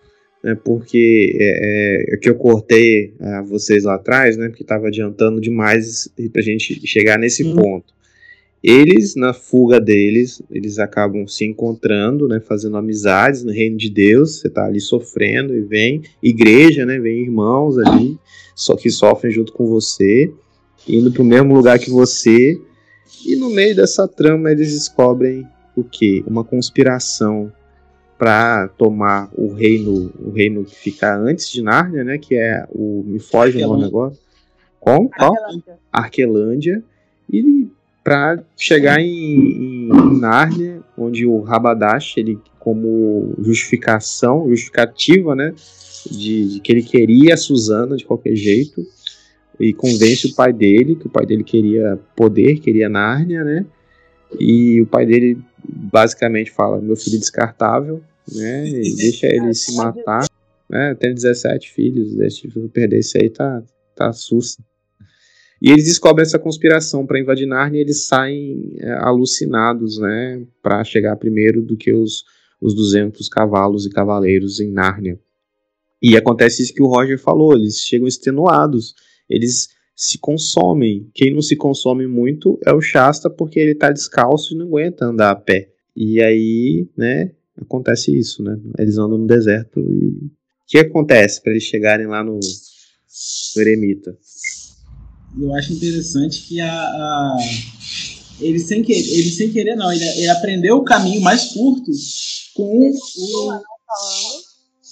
[0.43, 0.57] né?
[0.65, 4.49] Porque é, é, é que eu cortei a vocês lá atrás, né?
[4.49, 7.55] Porque tava adiantando demais pra gente chegar nesse Hum.
[7.55, 7.93] ponto.
[8.63, 12.39] Eles, na fuga deles, eles acabam se encontrando, né?
[12.39, 14.39] Fazendo amizades no reino de Deus.
[14.39, 16.99] Você tá ali sofrendo e vem igreja, né?
[16.99, 18.17] Vem irmãos ali,
[18.55, 20.31] só que sofrem junto com você,
[20.89, 22.57] indo pro mesmo lugar que você.
[23.27, 26.23] E no meio dessa trama eles descobrem o quê?
[26.27, 27.53] Uma conspiração
[28.23, 32.19] para tomar o reino, o reino que fica antes de Nárnia, né?
[32.19, 34.13] Que é o me foge o nome agora.
[34.79, 35.09] Qual?
[35.09, 35.35] Qual?
[35.35, 35.79] Arquelândia.
[35.93, 36.85] Arquelândia
[37.29, 37.69] e
[38.05, 45.53] para chegar em, em, em Nárnia, onde o Rabadash, ele como justificação, justificativa, né,
[46.09, 48.87] de, de que ele queria a Susana de qualquer jeito
[49.59, 53.67] e convence o pai dele que o pai dele queria poder, queria Nárnia, né?
[54.39, 58.01] E o pai dele basicamente fala: meu filho é descartável,
[58.31, 58.69] né?
[58.69, 60.27] E deixa ele se matar.
[60.69, 60.95] Né?
[60.95, 63.63] Tem 17 filhos, se eu perder isso aí tá,
[63.95, 64.63] tá sussa.
[65.61, 70.45] E eles descobrem essa conspiração para invadir Nárnia e eles saem é, alucinados, né?
[70.61, 72.25] Para chegar primeiro do que os,
[72.61, 75.21] os 200 cavalos e cavaleiros em Nárnia.
[76.03, 78.95] E acontece isso que o Roger falou: eles chegam extenuados,
[79.31, 81.09] eles se consomem.
[81.15, 85.05] Quem não se consome muito é o Shasta, porque ele tá descalço e não aguenta
[85.05, 85.71] andar a pé.
[85.95, 87.31] E aí, né,
[87.61, 88.57] acontece isso, né?
[88.79, 90.31] Eles andam no deserto e.
[90.65, 94.17] O que acontece para eles chegarem lá no, no Eremita?
[95.39, 97.37] Eu acho interessante que a, a-
[98.41, 101.91] ele sem querer, ele sem querer não, ele, ele aprendeu o caminho mais curto
[102.55, 103.61] com o.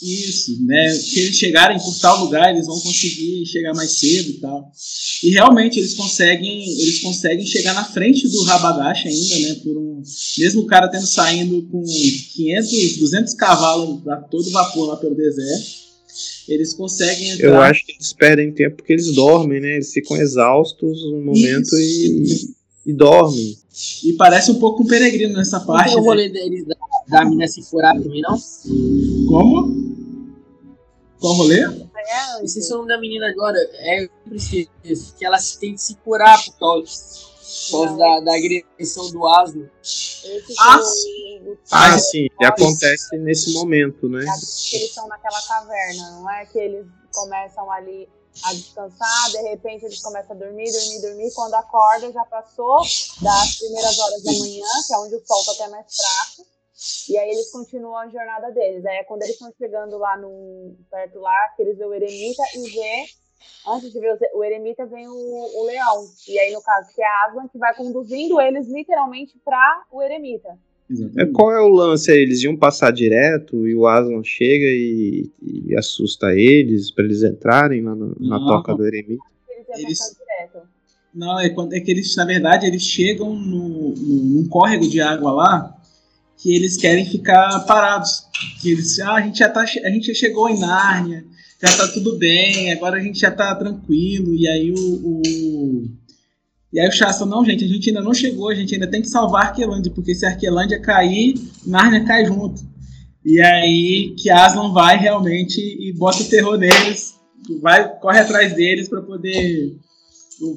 [0.03, 0.91] isso, né?
[0.91, 4.73] Se eles chegarem por tal lugar, eles vão conseguir chegar mais cedo e tal.
[5.23, 9.55] E realmente eles conseguem, eles conseguem chegar na frente do Rabadash ainda, né?
[9.63, 10.03] Por um,
[10.39, 15.81] mesmo o cara tendo saindo com 500, 200 cavalos a todo vapor lá pelo deserto,
[16.49, 17.49] eles conseguem entrar.
[17.49, 19.75] Eu acho que eles perdem tempo porque eles dormem, né?
[19.75, 22.55] Eles ficam exaustos no momento e,
[22.87, 23.57] e dormem.
[24.05, 25.91] E parece um pouco um peregrino nessa Não parte.
[25.91, 26.09] tem o né?
[26.09, 26.77] rolê deles da,
[27.09, 28.37] da mina se furar também, não?
[29.29, 29.80] Como?
[31.21, 31.61] Qual rolê?
[31.61, 33.59] É, é o nome da menina agora.
[33.75, 34.71] É preciso,
[35.19, 36.93] que ela tem que se curar por causa,
[37.71, 39.69] por causa da, da agressão do asno.
[39.83, 44.25] esse Ah, que o- o- Ah, sim, e acontece nesse momento, né?
[44.25, 48.09] que eles estão naquela caverna, não é que eles começam ali
[48.45, 52.79] a descansar, de repente eles começam a dormir, dormir, dormir, quando acorda já passou
[53.21, 56.49] das primeiras horas da manhã, que é onde o sol está até mais fraco,
[57.09, 58.85] e aí eles continuam a jornada deles.
[58.87, 62.43] Aí é quando eles estão chegando lá no perto lá, que eles vê o eremita
[62.57, 63.05] e vê
[63.67, 66.05] Antes de ver o eremita, vem o, o leão.
[66.29, 70.03] E aí, no caso, que é a Aslan, que vai conduzindo eles literalmente para o
[70.03, 70.59] eremita.
[71.17, 72.19] É, qual é o lance aí?
[72.19, 77.83] Eles iam passar direto e o Aslan chega e, e assusta eles pra eles entrarem
[77.83, 79.23] lá no- na toca do Eremita.
[79.49, 80.69] Eles iam passar direto.
[81.15, 85.01] Não, é, quando, é que eles, na verdade, eles chegam no, no- num córrego de
[85.01, 85.80] água lá
[86.41, 88.25] que eles querem ficar parados.
[88.61, 91.25] Que eles, ah, a gente já tá, a gente já chegou em Nárnia,
[91.63, 94.35] já tá tudo bem, agora a gente já tá tranquilo.
[94.35, 95.83] E aí o, o
[96.73, 99.03] e aí o Shasta, não, gente, a gente ainda não chegou, a gente ainda tem
[99.03, 101.35] que salvar Arquelândia, porque se Arquelândia cair,
[101.67, 102.63] Nárnia cai junto.
[103.25, 107.15] E aí que Aslan vai realmente e bota o terror neles,
[107.61, 109.77] vai, corre atrás deles para poder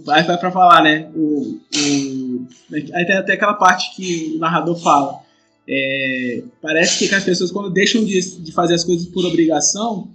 [0.06, 1.10] vai pra falar, né?
[1.14, 5.23] O, o, aí tem até aquela parte que o narrador fala.
[5.68, 10.10] É, parece que as pessoas, quando deixam de, de fazer as coisas por obrigação,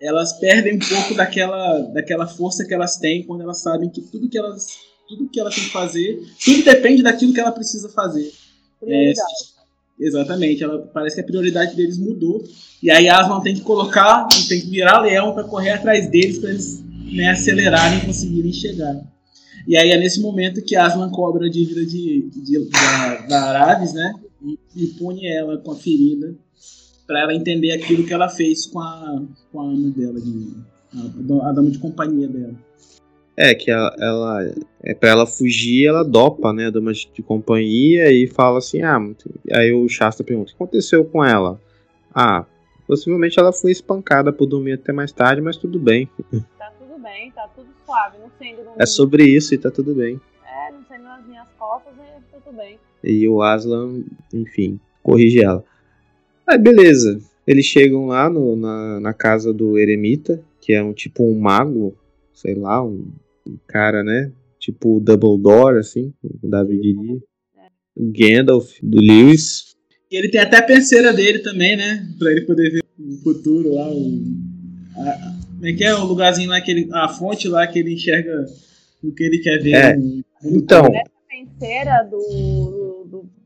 [0.00, 4.28] elas perdem um pouco daquela, daquela força que elas têm quando elas sabem que tudo
[4.28, 4.66] que elas,
[5.08, 8.32] tudo que elas têm que fazer, tudo depende daquilo que ela precisa fazer.
[8.80, 9.54] Prioridade.
[10.00, 12.42] Exatamente, ela, parece que a prioridade deles mudou.
[12.82, 16.50] E aí Aslan tem que colocar, tem que virar leão para correr atrás deles para
[16.50, 16.82] eles
[17.12, 19.00] né, acelerarem e conseguirem chegar.
[19.68, 23.92] E aí é nesse momento que Aslan cobra a dívida de, de- da, da Aravis,
[23.94, 24.14] né?
[24.44, 26.34] E, e pune ela com a ferida
[27.06, 29.22] para ela entender aquilo que ela fez com a,
[29.52, 30.54] com a ama dela, de,
[30.94, 32.54] a, a dama de companhia dela.
[33.36, 38.12] É, que ela, ela é para ela fugir, ela dopa, né, a dama de companhia
[38.12, 38.98] e fala assim: "Ah,
[39.52, 41.60] aí o Shasta pergunta: "O que aconteceu com ela?"
[42.14, 42.44] Ah,
[42.86, 46.08] possivelmente ela foi espancada por dormir até mais tarde, mas tudo bem.
[46.56, 48.18] Tá tudo bem, tá tudo suave.
[48.18, 50.20] Não sendo, É sobre isso e tá tudo bem.
[50.46, 52.78] é, não sendo nas minhas costas, é tudo bem.
[53.04, 54.02] E o Aslan,
[54.32, 55.62] enfim, corrige ela.
[56.46, 61.22] Aí beleza, eles chegam lá no- na, na casa do Eremita, que é um tipo
[61.24, 61.94] um mago,
[62.32, 63.06] sei lá, um,
[63.46, 64.30] um cara, né?
[64.58, 67.18] Tipo o Dumbledore, assim, o Davi diria.
[67.96, 69.74] O Gandalf, do Lewis.
[70.10, 72.08] E ele tem até a penseira dele também, né?
[72.18, 73.88] Pra ele poder ver o futuro lá.
[73.90, 74.22] O,
[74.96, 77.94] a- como é que é o lugarzinho lá, que ele, a fonte lá que ele
[77.94, 78.44] enxerga
[79.02, 79.74] o que ele quer ver.
[79.74, 79.96] É.
[79.96, 80.96] no Então, todo.
[80.96, 82.83] A penseira do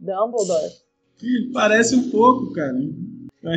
[0.09, 0.73] Dumbledore.
[1.53, 2.77] Parece um pouco, cara.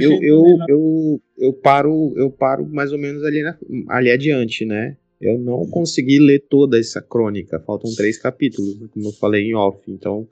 [0.02, 3.58] eu, eu, eu, eu paro eu paro mais ou menos ali, na-
[3.90, 4.98] ali adiante, né?
[5.20, 9.80] Eu não consegui ler toda essa crônica, faltam três capítulos, como eu falei em off.
[9.88, 10.28] Então,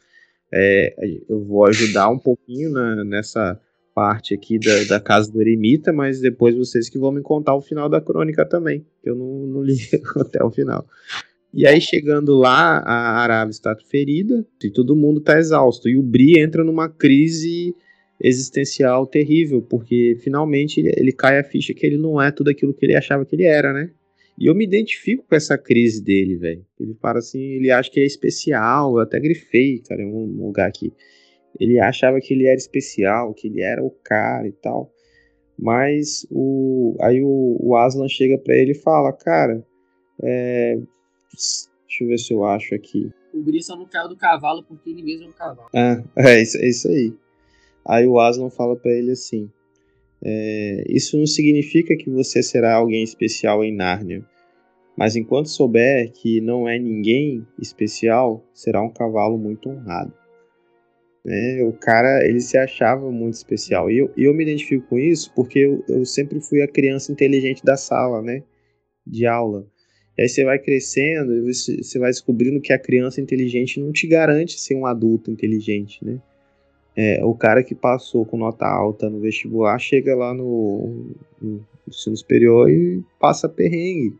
[0.51, 0.95] é,
[1.29, 3.59] eu vou ajudar um pouquinho na- nessa
[3.93, 7.61] parte aqui da, da casa do eremita, mas depois vocês que vão me contar o
[7.61, 9.75] final da crônica também, que eu não, não li
[10.17, 10.85] até o final.
[11.53, 15.89] E aí, chegando lá, a Arábia está ferida e todo mundo está exausto.
[15.89, 17.75] E o Bri entra numa crise
[18.21, 22.85] existencial terrível, porque finalmente ele, cai a ficha que ele não é tudo aquilo que
[22.85, 23.91] ele achava que ele era, né?
[24.37, 26.65] E eu me identifico com essa crise dele, velho.
[26.79, 28.93] Ele para assim, ele acha que é especial.
[28.93, 30.93] Eu até grifei, cara, em um lugar aqui.
[31.59, 34.93] Ele achava que ele era especial, que ele era o cara e tal.
[35.57, 39.61] Mas o aí o, o Aslan chega para ele e fala, cara,
[40.23, 40.77] é,
[41.31, 43.11] deixa eu ver se eu acho aqui.
[43.33, 45.69] O Bri só não caiu do cavalo porque ele mesmo é um cavalo.
[45.75, 47.13] Ah, é isso, é isso aí.
[47.87, 49.49] Aí o Aslan fala para ele assim:
[50.23, 54.25] é, Isso não significa que você será alguém especial em Nárnia,
[54.97, 60.13] mas enquanto souber que não é ninguém especial, será um cavalo muito honrado.
[61.25, 63.91] É, o cara, ele se achava muito especial.
[63.91, 67.63] E eu, eu me identifico com isso porque eu, eu sempre fui a criança inteligente
[67.63, 68.43] da sala, né?
[69.05, 69.67] De aula.
[70.19, 74.05] E aí você vai crescendo e você, vai descobrindo que a criança inteligente não te
[74.05, 76.21] garante ser um adulto inteligente, né?
[76.93, 82.17] É, o cara que passou com nota alta no vestibular chega lá no, no ensino
[82.17, 84.13] superior e passa perrengue.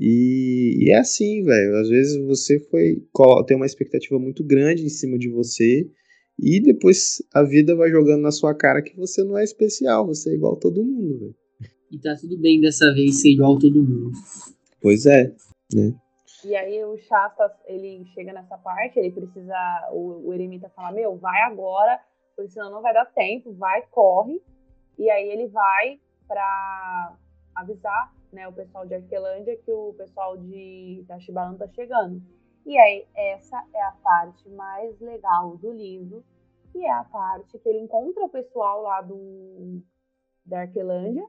[0.00, 1.76] E, e é assim, velho.
[1.76, 3.00] Às vezes você foi
[3.46, 5.88] tem uma expectativa muito grande em cima de você
[6.36, 10.30] e depois a vida vai jogando na sua cara que você não é especial, você
[10.30, 11.34] é igual a todo mundo, velho.
[11.88, 14.10] E tá tudo bem dessa vez ser igual a todo mundo.
[14.80, 15.24] Pois é,
[15.74, 15.92] né?
[16.44, 19.56] E aí o Shasta, ele chega nessa parte, ele precisa,
[19.90, 22.00] o, o Eremita fala, meu, vai agora,
[22.36, 24.40] porque senão não vai dar tempo, vai, corre.
[24.96, 27.16] E aí ele vai para
[27.54, 32.22] avisar né, o pessoal de Arquelândia que o pessoal de Tashibalan tá chegando.
[32.64, 36.24] E aí essa é a parte mais legal do livro,
[36.70, 39.82] que é a parte que ele encontra o pessoal lá do
[40.44, 41.26] da Arquelândia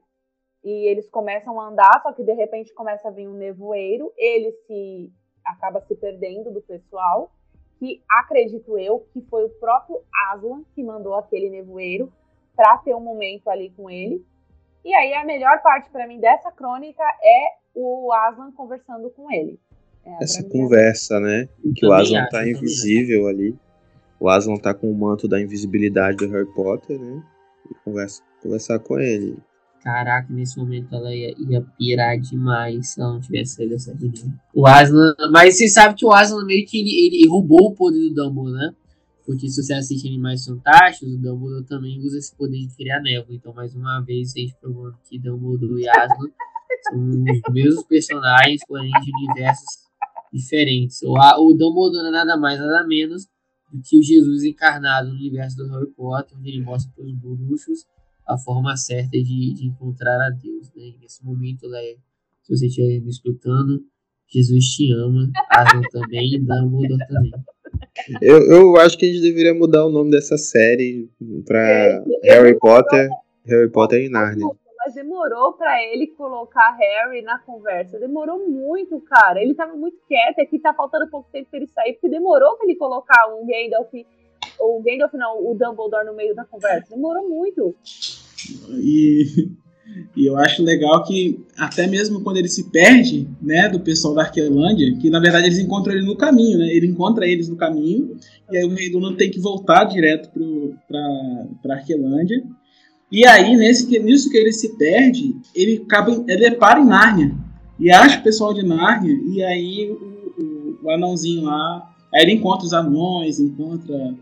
[0.62, 4.52] e eles começam a andar, só que de repente começa a vir um nevoeiro, ele
[4.66, 5.10] se
[5.44, 7.32] acaba se perdendo do pessoal,
[7.78, 10.00] que acredito eu que foi o próprio
[10.30, 12.12] Aslan que mandou aquele nevoeiro
[12.54, 14.24] para ter um momento ali com ele.
[14.84, 19.58] E aí a melhor parte para mim dessa crônica é o Aslan conversando com ele.
[20.04, 21.20] É, Essa conversa, é...
[21.20, 21.48] né?
[21.74, 23.56] Que o Aslan tá invisível ali.
[24.18, 27.22] O Aslan tá com o manto da invisibilidade do Harry Potter, né?
[27.70, 29.38] E conversa, conversar com ele.
[29.82, 34.32] Caraca, nesse momento ela ia, ia pirar demais se ela não tivesse saído dessa reunião.
[34.54, 35.14] O Aslan.
[35.32, 38.58] Mas você sabe que o Aslan meio que ele, ele roubou o poder do Dumbledore,
[38.58, 38.74] né?
[39.24, 43.34] Porque se você assiste Animais Fantásticos, o Dumbledore também usa esse poder de criar névoa.
[43.34, 46.28] Então, mais uma vez, a gente provando que Dumbledore e Aslan
[46.90, 49.90] são os mesmos personagens, porém de universos
[50.30, 51.00] diferentes.
[51.02, 53.26] O, o Dumbledore é nada mais, nada menos
[53.72, 57.14] do que o Jesus encarnado no universo do Harry Potter, onde ele mostra para os
[57.14, 57.86] bruxos
[58.30, 60.70] a forma certa de, de encontrar a Deus.
[60.74, 60.94] Né?
[61.00, 61.96] nesse momento, Leia,
[62.42, 63.80] se você estiver me escutando,
[64.28, 67.32] Jesus te ama, Aslan também e Dumbledore também.
[68.22, 71.08] Eu, eu acho que a gente deveria mudar o nome dessa série
[71.46, 73.08] para Harry Potter,
[73.46, 74.46] Harry Potter e Narnia.
[74.78, 77.98] Mas demorou para ele colocar Harry na conversa.
[77.98, 79.42] Demorou muito, cara.
[79.42, 80.40] Ele tava muito quieto.
[80.40, 83.92] Aqui tá faltando pouco tempo pra ele sair, porque demorou pra ele colocar um Gandalf
[84.60, 86.94] o Gandalf não, o Dumbledore no meio da conversa.
[86.94, 87.74] Demorou muito.
[88.78, 89.48] E,
[90.16, 94.22] e eu acho legal que até mesmo quando ele se perde, né, do pessoal da
[94.22, 96.68] Arquelândia, que na verdade eles encontram ele no caminho, né?
[96.68, 98.16] Ele encontra eles no caminho
[98.50, 102.42] e aí o Rei Luna tem que voltar direto para para Arquelândia.
[103.10, 107.34] E aí nesse nisso que ele se perde, ele acaba ele para em Nárnia
[107.78, 112.32] e acha o pessoal de Nárnia e aí o, o, o anãozinho lá Aí ele
[112.32, 114.14] encontra os anões, encontra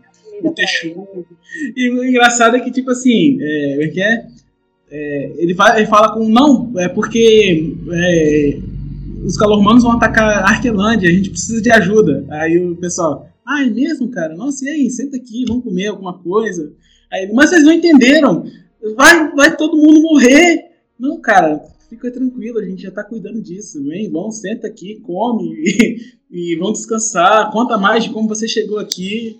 [0.47, 1.25] o texugo.
[1.75, 4.27] E o engraçado é que, tipo assim, é, é que é?
[4.91, 8.59] é ele, fala, ele fala com não, é porque é,
[9.25, 12.25] os calormanos vão atacar a Arquelândia, a gente precisa de ajuda.
[12.29, 14.35] Aí o pessoal, ah, é mesmo, cara?
[14.35, 14.89] Nossa, e aí?
[14.89, 16.71] Senta aqui, vamos comer alguma coisa.
[17.11, 18.45] Aí, mas vocês não entenderam.
[18.95, 20.69] Vai, vai todo mundo morrer.
[20.99, 23.83] Não, cara, fica tranquilo, a gente já tá cuidando disso.
[23.83, 25.53] Vem, vão, senta aqui, come
[26.29, 27.51] e, e vão descansar.
[27.51, 29.37] Conta mais de como você chegou aqui.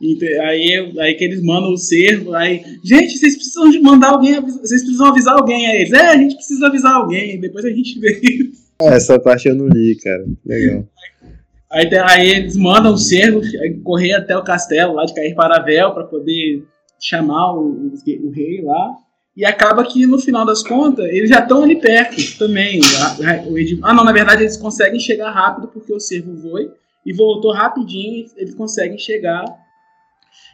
[0.00, 4.82] Aí, aí que eles mandam o servo, aí, gente, vocês precisam de mandar alguém, vocês
[4.82, 5.92] precisam avisar alguém a eles.
[5.92, 8.68] É, a gente precisa avisar alguém, depois a gente vê isso.
[8.80, 10.24] É, essa parte eu não li, cara.
[10.46, 10.86] Legal.
[11.70, 13.40] Aí, aí eles mandam o servo
[13.82, 16.64] correr até o castelo lá de Cair Paravel para poder
[17.00, 17.92] chamar o, o,
[18.26, 18.96] o, rei lá.
[19.36, 22.80] E acaba que no final das contas, eles já estão ali perto também.
[23.82, 26.70] ah, não, na verdade eles conseguem chegar rápido porque o servo foi
[27.04, 28.26] e voltou rapidinho.
[28.36, 29.44] Eles conseguem chegar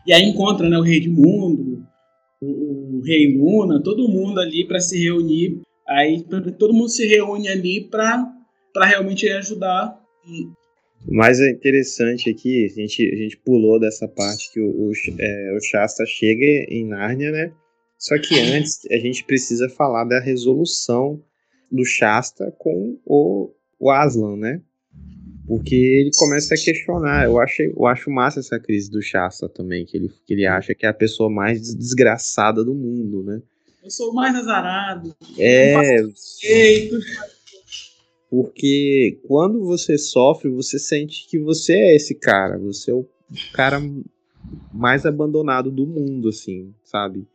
[0.06, 1.86] e aí encontra né, o Rei de Mundo,
[2.40, 5.60] o, o Rei Luna, todo mundo ali para se reunir.
[5.86, 6.22] Aí
[6.58, 8.32] todo mundo se reúne ali para
[8.86, 10.00] realmente ajudar.
[11.06, 15.56] O mais interessante aqui, a gente, a gente pulou dessa parte que o, o, é,
[15.56, 17.52] o Shasta chega em Nárnia, né?
[17.98, 21.22] Só que antes a gente precisa falar da resolução
[21.70, 24.62] do Shasta com o, o Aslan, né?
[25.46, 27.24] Porque ele começa a questionar.
[27.24, 30.74] Eu acho, eu acho massa essa crise do Shasta também, que ele, que ele acha
[30.74, 33.42] que é a pessoa mais desgraçada do mundo, né?
[33.82, 35.14] Eu sou o mais azarado.
[35.38, 36.00] É.
[38.30, 42.58] Porque quando você sofre, você sente que você é esse cara.
[42.58, 43.06] Você é o
[43.52, 43.78] cara
[44.72, 47.26] mais abandonado do mundo, assim, sabe?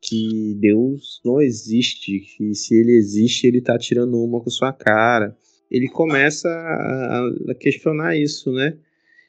[0.00, 5.36] Que Deus não existe, que se ele existe, ele tá tirando uma com sua cara
[5.72, 8.76] ele começa a, questionar isso, né?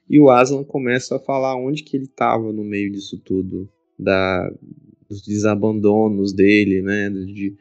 [0.10, 4.52] E o Aslan começa a falar onde que ele estava no meio disso tudo, da,
[5.10, 7.10] dos desabandonos dele, né?
[7.10, 7.56] De,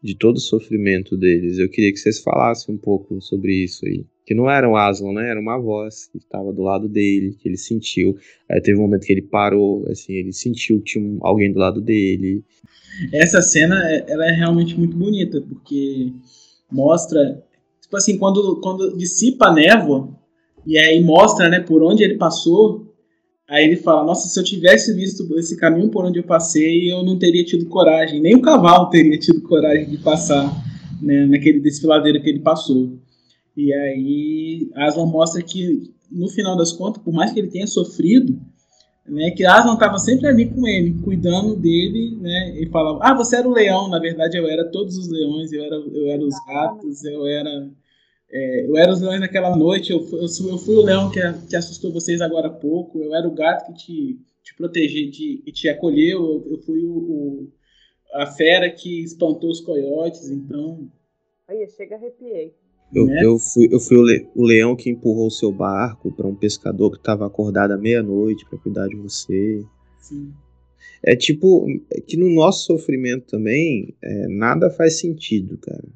[0.00, 1.58] de todo o sofrimento deles.
[1.58, 4.06] Eu queria que vocês falassem um pouco sobre isso aí.
[4.24, 5.28] Que não era o Aslan, né?
[5.28, 8.16] Era uma voz que estava do lado dele, que ele sentiu.
[8.48, 11.80] Aí teve um momento que ele parou, assim, ele sentiu que tinha alguém do lado
[11.80, 12.44] dele.
[13.12, 16.12] Essa cena, é, ela é realmente muito bonita, porque
[16.70, 17.42] mostra
[17.92, 20.08] tipo assim, quando, quando dissipa a névoa,
[20.64, 22.90] e aí mostra, né, por onde ele passou,
[23.46, 27.02] aí ele fala, nossa, se eu tivesse visto esse caminho por onde eu passei, eu
[27.02, 30.50] não teria tido coragem, nem o cavalo teria tido coragem de passar,
[31.02, 32.98] né, naquele desfiladeiro que ele passou.
[33.54, 38.40] E aí Aslan mostra que, no final das contas, por mais que ele tenha sofrido,
[39.06, 43.36] né, que Aslan estava sempre ali com ele, cuidando dele, né, e falava, ah, você
[43.36, 46.34] era o leão, na verdade eu era todos os leões, eu era, eu era os
[46.46, 47.70] gatos, eu era
[48.32, 51.20] é, eu era os leões naquela noite, eu, eu, eu fui o leão que,
[51.50, 55.42] que, assustou vocês agora há pouco, eu era o gato que te, te protegeu, te,
[55.44, 57.52] que te acolheu, eu, eu fui o, o,
[58.14, 60.90] a fera que espantou os coiotes, então.
[61.46, 62.54] Aí, chega arrepiei.
[62.94, 63.20] Eu, né?
[63.22, 66.34] eu fui, eu fui o, le, o leão que empurrou o seu barco para um
[66.34, 69.62] pescador que estava acordado à meia-noite para cuidar de você.
[69.98, 70.32] Sim.
[71.02, 75.88] É tipo, é que no nosso sofrimento também, é, nada faz sentido, cara.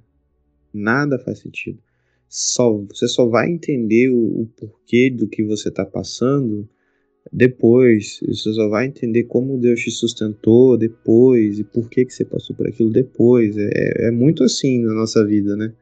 [0.73, 1.86] Nada faz sentido
[2.29, 6.69] só, você só vai entender o, o porquê do que você está passando
[7.33, 8.21] depois.
[8.27, 12.55] Você só vai entender como Deus te sustentou depois e por que, que você passou
[12.57, 13.57] por aquilo depois.
[13.57, 15.73] É, é muito assim na nossa vida, né?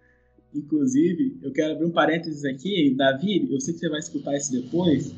[0.55, 2.95] Inclusive, eu quero abrir um parênteses aqui.
[2.97, 5.14] Davi, eu sei que você vai escutar isso depois.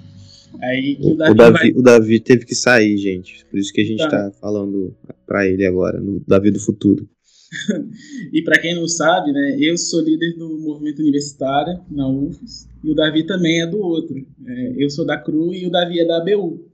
[0.63, 1.73] Aí o Davi, o Davi, vai...
[1.73, 3.45] o Davi, teve que sair, gente.
[3.47, 4.97] Por isso que a gente está tá falando
[5.27, 7.07] para ele agora, no Davi do futuro.
[8.33, 12.91] E para quem não sabe, né, eu sou líder do movimento universitário na UFES e
[12.91, 14.17] o Davi também é do outro.
[14.47, 16.71] É, eu sou da CRU e o Davi é da ABU.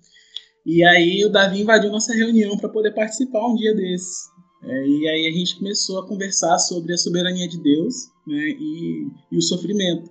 [0.65, 4.31] E aí o Davi invadiu nossa reunião para poder participar um dia desses.
[4.65, 7.95] É, e aí a gente começou a conversar sobre a soberania de Deus
[8.27, 10.11] né, e, e o sofrimento.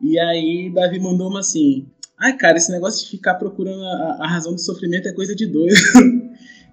[0.00, 1.86] E aí Davi mandou uma assim:
[2.20, 5.46] Ai, cara, esse negócio de ficar procurando a, a razão do sofrimento é coisa de
[5.46, 5.74] doido.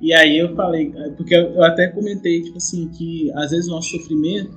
[0.02, 3.92] E aí eu falei, porque eu até comentei, tipo assim, que às vezes o nosso
[3.92, 4.52] sofrimento,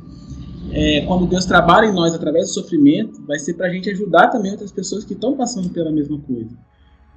[0.72, 4.28] é, quando Deus trabalha em nós através do sofrimento, vai ser para a gente ajudar
[4.28, 6.57] também outras pessoas que estão passando pela mesma coisa.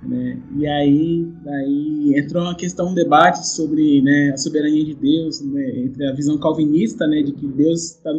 [0.03, 0.41] Né?
[0.57, 5.79] E aí, aí entrou uma questão, um debate sobre né, a soberania de Deus, né,
[5.79, 8.11] entre a visão calvinista, né, de que Deus, tá,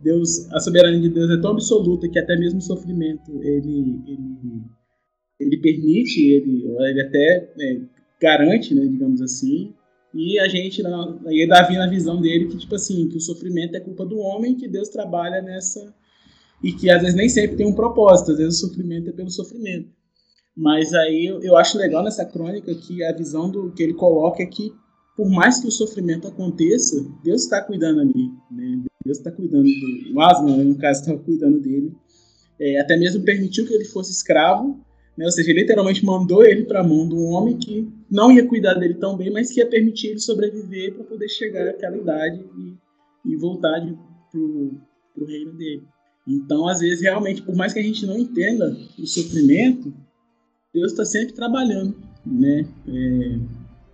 [0.00, 4.62] Deus, a soberania de Deus é tão absoluta que até mesmo o sofrimento ele, ele,
[5.38, 7.80] ele permite, ele, ele até é,
[8.26, 9.72] garante, né, digamos assim.
[10.12, 10.82] E a gente,
[11.26, 14.56] aí Davi na visão dele, que tipo assim, que o sofrimento é culpa do homem,
[14.56, 15.94] que Deus trabalha nessa
[16.64, 19.30] e que às vezes nem sempre tem um propósito, às vezes o sofrimento é pelo
[19.30, 19.90] sofrimento.
[20.56, 24.46] Mas aí eu, acho legal nessa crônica que a visão do que ele coloca é
[24.46, 24.72] que
[25.14, 28.82] por mais que o sofrimento aconteça, Deus está cuidando ali, né?
[29.04, 31.94] Deus está cuidando do o Aslan, no caso, estava cuidando dele.
[32.58, 34.80] É, até mesmo permitiu que ele fosse escravo
[35.16, 35.24] né?
[35.24, 38.74] Ou seja, literalmente mandou ele para a mão de um homem que não ia cuidar
[38.74, 43.32] dele tão bem, mas que ia permitir ele sobreviver para poder chegar àquela idade e,
[43.32, 43.80] e voltar
[44.30, 45.84] para o reino dele.
[46.26, 49.94] Então, às vezes, realmente, por mais que a gente não entenda o sofrimento,
[50.74, 52.68] Deus está sempre trabalhando, né?
[52.88, 53.38] É,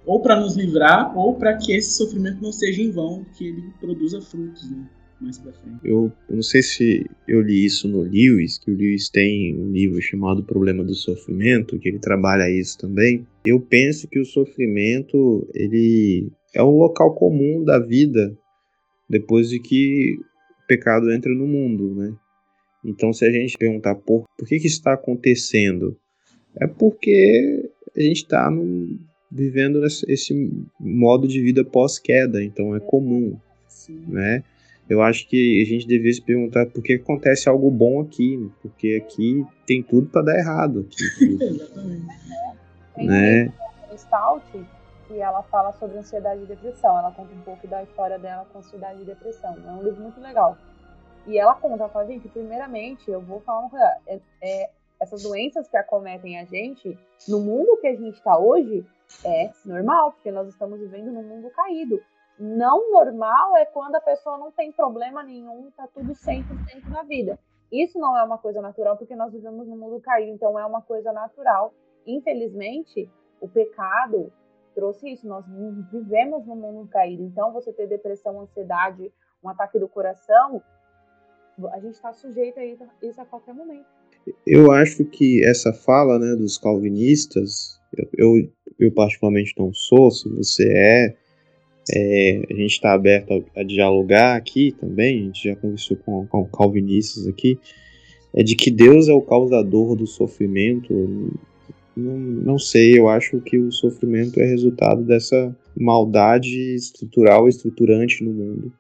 [0.04, 3.62] ou para nos livrar, ou para que esse sofrimento não seja em vão, que ele
[3.78, 4.88] produza frutos, né?
[5.22, 5.78] Mais pra frente.
[5.84, 9.70] Eu, eu não sei se eu li isso no Lewis, que o Lewis tem um
[9.70, 13.26] livro chamado Problema do Sofrimento, que ele trabalha isso também.
[13.44, 18.36] Eu penso que o sofrimento, ele é um local comum da vida
[19.08, 20.16] depois de que
[20.64, 22.14] o pecado entra no mundo, né?
[22.84, 25.96] Então, se a gente perguntar por, por que, que está acontecendo,
[26.60, 28.50] é porque a gente está
[29.30, 30.50] vivendo esse, esse
[30.80, 34.04] modo de vida pós-queda, então é comum, Sim.
[34.08, 34.42] né?
[34.92, 38.50] Eu acho que a gente deveria se perguntar por que acontece algo bom aqui, né?
[38.60, 40.86] porque aqui tem tudo para dar errado.
[40.86, 42.06] Aqui, Exatamente.
[42.94, 43.52] Tem né?
[43.90, 44.66] um Stout
[45.08, 46.98] que ela fala sobre ansiedade e depressão.
[46.98, 49.56] Ela conta um pouco da história dela com ansiedade e depressão.
[49.66, 50.58] É um livro muito legal.
[51.26, 53.96] E ela conta, ela fala, gente, primeiramente, eu vou falar uma coisa.
[54.06, 54.70] É, é,
[55.00, 58.84] essas doenças que acometem a gente, no mundo que a gente está hoje,
[59.24, 61.98] é normal, porque nós estamos vivendo num mundo caído.
[62.38, 67.38] Não normal é quando a pessoa não tem problema nenhum, tá tudo 100% na vida.
[67.70, 70.82] Isso não é uma coisa natural, porque nós vivemos num mundo caído, então é uma
[70.82, 71.72] coisa natural.
[72.06, 73.08] Infelizmente,
[73.40, 74.32] o pecado
[74.74, 75.26] trouxe isso.
[75.26, 75.44] Nós
[75.90, 77.22] vivemos num mundo caído.
[77.22, 79.10] Então, você ter depressão, ansiedade,
[79.42, 80.62] um ataque do coração,
[81.72, 83.86] a gente está sujeito a isso, isso a qualquer momento.
[84.46, 90.28] Eu acho que essa fala né, dos calvinistas, eu, eu, eu particularmente não sou, se
[90.28, 91.16] você é,
[91.90, 96.26] é a gente está aberto a, a, dialogar aqui também, a gente já conversou com,
[96.26, 97.58] com calvinistas aqui,
[98.34, 100.92] é de que Deus é o causador do sofrimento.
[101.94, 108.32] Não, não sei, eu acho que o sofrimento é resultado dessa maldade estrutural, estruturante no
[108.32, 108.72] mundo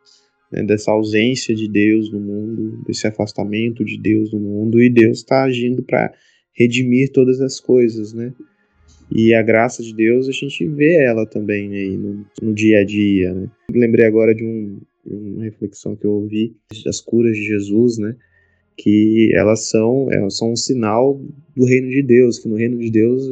[0.52, 5.18] né, dessa ausência de Deus no mundo, desse afastamento de Deus no mundo, e Deus
[5.18, 6.12] está agindo para
[6.52, 8.34] redimir todas as coisas, né?
[9.14, 12.84] E a graça de Deus a gente vê ela também aí no, no dia a
[12.84, 13.50] dia, né?
[13.70, 18.16] Lembrei agora de, um, uma reflexão que eu ouvi das curas de Jesus, né?
[18.74, 21.20] Que elas são, elas são um sinal
[21.54, 23.28] do reino de Deus, que no reino de Deus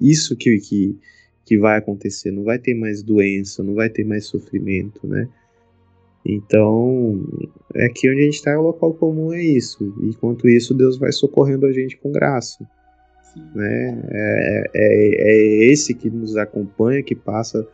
[0.00, 0.96] isso que, que,
[1.44, 5.28] que vai acontecer, não vai ter mais doença, não vai ter mais sofrimento, né?
[6.24, 7.26] Então,
[7.74, 9.92] é aqui onde a gente está, o local comum é isso.
[10.02, 12.64] Enquanto isso, Deus vai socorrendo a gente com graça.
[13.54, 14.02] Né?
[14.10, 17.66] É, é, é, esse que nos acompanha, que passa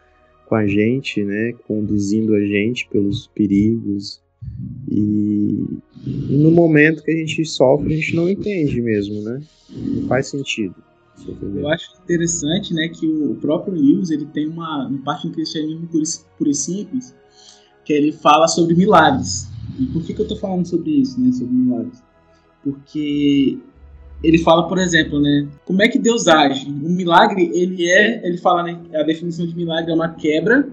[0.46, 1.52] com a gente, né?
[1.66, 4.22] conduzindo a gente pelos perigos.
[4.88, 9.40] E, no momento que a gente sofre, a gente não entende mesmo, né?
[9.70, 10.74] Não faz sentido.
[11.42, 15.88] Eu acho interessante, né, que o próprio Lewis ele tem uma, uma parte do cristianismo
[15.88, 17.14] puro e simples,
[17.84, 19.48] que ele fala sobre milagres.
[19.78, 22.02] E por que, que eu estou falando sobre isso, né, sobre milagres?
[22.62, 23.58] Porque
[24.22, 26.68] ele fala, por exemplo, né, como é que Deus age?
[26.68, 30.68] Um milagre, ele é, ele fala, né, a definição de milagre é uma quebra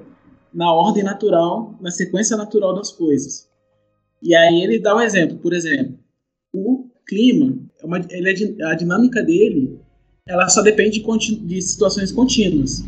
[0.54, 3.50] na ordem natural, na sequência natural das coisas.
[4.22, 5.98] E aí ele dá um exemplo, por exemplo,
[6.54, 9.80] o clima, é uma, ele é, a dinâmica dele,
[10.26, 12.84] ela só depende de, de situações contínuas.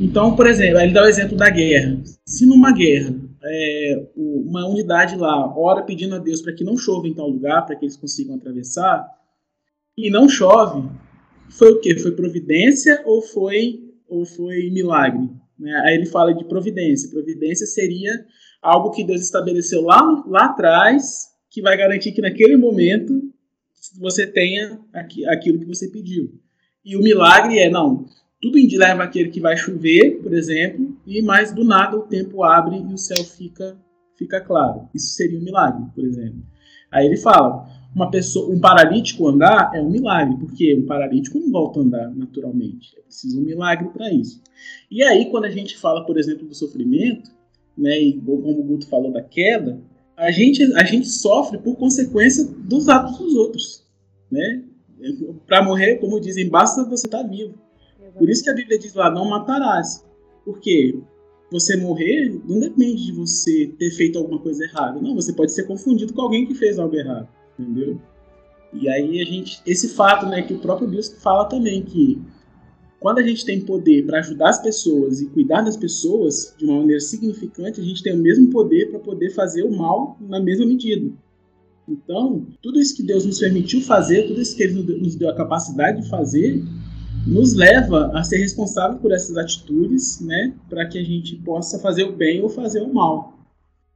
[0.00, 2.00] Então, por exemplo, ele dá o exemplo da guerra.
[2.24, 7.06] Se numa guerra é, uma unidade lá ora pedindo a Deus para que não chova
[7.06, 9.06] em tal lugar, para que eles consigam atravessar,
[9.96, 10.88] e não chove,
[11.50, 11.98] foi o que?
[11.98, 15.30] Foi providência ou foi, ou foi milagre?
[15.58, 15.72] Né?
[15.84, 17.10] Aí ele fala de providência.
[17.10, 18.12] Providência seria
[18.62, 23.14] algo que Deus estabeleceu lá, lá atrás, que vai garantir que naquele momento
[23.98, 24.78] você tenha
[25.26, 26.30] aquilo que você pediu.
[26.84, 28.06] E o milagre é, não,
[28.40, 32.76] tudo leva aquele que vai chover, por exemplo, e mais do nada o tempo abre
[32.76, 33.76] e o céu fica
[34.16, 34.88] fica claro.
[34.94, 36.42] Isso seria um milagre, por exemplo.
[36.90, 41.50] Aí ele fala, uma pessoa, um paralítico andar é um milagre, porque um paralítico não
[41.50, 42.94] volta a andar naturalmente.
[42.98, 44.42] É preciso um milagre para isso.
[44.90, 47.30] E aí quando a gente fala, por exemplo, do sofrimento,
[47.76, 49.80] né, e como o Guto falou da queda,
[50.14, 53.86] a gente a gente sofre por consequência dos atos dos outros,
[54.30, 54.62] né?
[55.46, 57.54] Para morrer, como dizem, basta você estar tá vivo.
[58.18, 60.04] Por isso que a Bíblia diz lá, não matarás.
[60.44, 60.98] Porque
[61.50, 65.00] você morrer não depende de você ter feito alguma coisa errada.
[65.00, 67.28] Não, você pode ser confundido com alguém que fez algo errado,
[67.58, 68.00] entendeu?
[68.72, 72.20] E aí a gente, esse fato, né, que o próprio Deus fala também que
[72.98, 76.78] quando a gente tem poder para ajudar as pessoas e cuidar das pessoas de uma
[76.78, 80.66] maneira significante, a gente tem o mesmo poder para poder fazer o mal na mesma
[80.66, 81.10] medida.
[81.88, 85.36] Então, tudo isso que Deus nos permitiu fazer, tudo isso que Ele nos deu a
[85.36, 86.64] capacidade de fazer,
[87.26, 92.04] nos leva a ser responsável por essas atitudes, né, para que a gente possa fazer
[92.04, 93.38] o bem ou fazer o mal.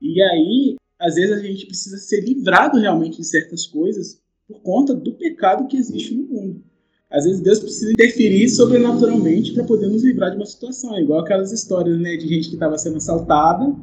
[0.01, 4.95] E aí, às vezes a gente precisa ser livrado realmente de certas coisas por conta
[4.95, 6.63] do pecado que existe no mundo.
[7.11, 11.51] Às vezes Deus precisa interferir sobrenaturalmente para poder nos livrar de uma situação, igual aquelas
[11.51, 13.75] histórias, né, de gente que estava sendo assaltada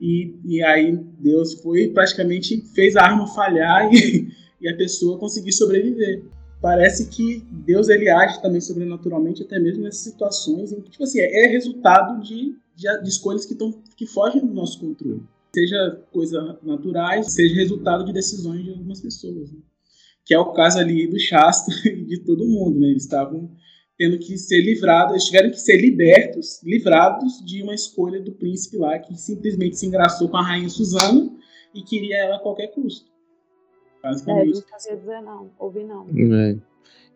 [0.00, 4.28] e, e aí Deus foi praticamente fez a arma falhar e,
[4.60, 6.24] e a pessoa conseguir sobreviver
[6.60, 11.20] parece que Deus ele age também sobrenaturalmente até mesmo nessas situações em que tipo assim
[11.20, 15.22] é, resultado de, de, de escolhas que estão que fogem do nosso controle
[15.58, 19.58] seja coisas naturais seja resultado de decisões de algumas pessoas né?
[20.24, 23.50] que é o caso ali do Shasta e de todo mundo né eles estavam
[23.98, 28.78] tendo que ser livrados, eles tiveram que ser libertos, livrados de uma escolha do príncipe
[28.78, 31.28] lá que simplesmente se engraçou com a rainha Susana
[31.74, 33.10] e queria ela a qualquer custo.
[33.98, 34.54] É, Basicamente.
[34.54, 36.06] não sabia dizer não, ouvi não.
[36.36, 36.56] É.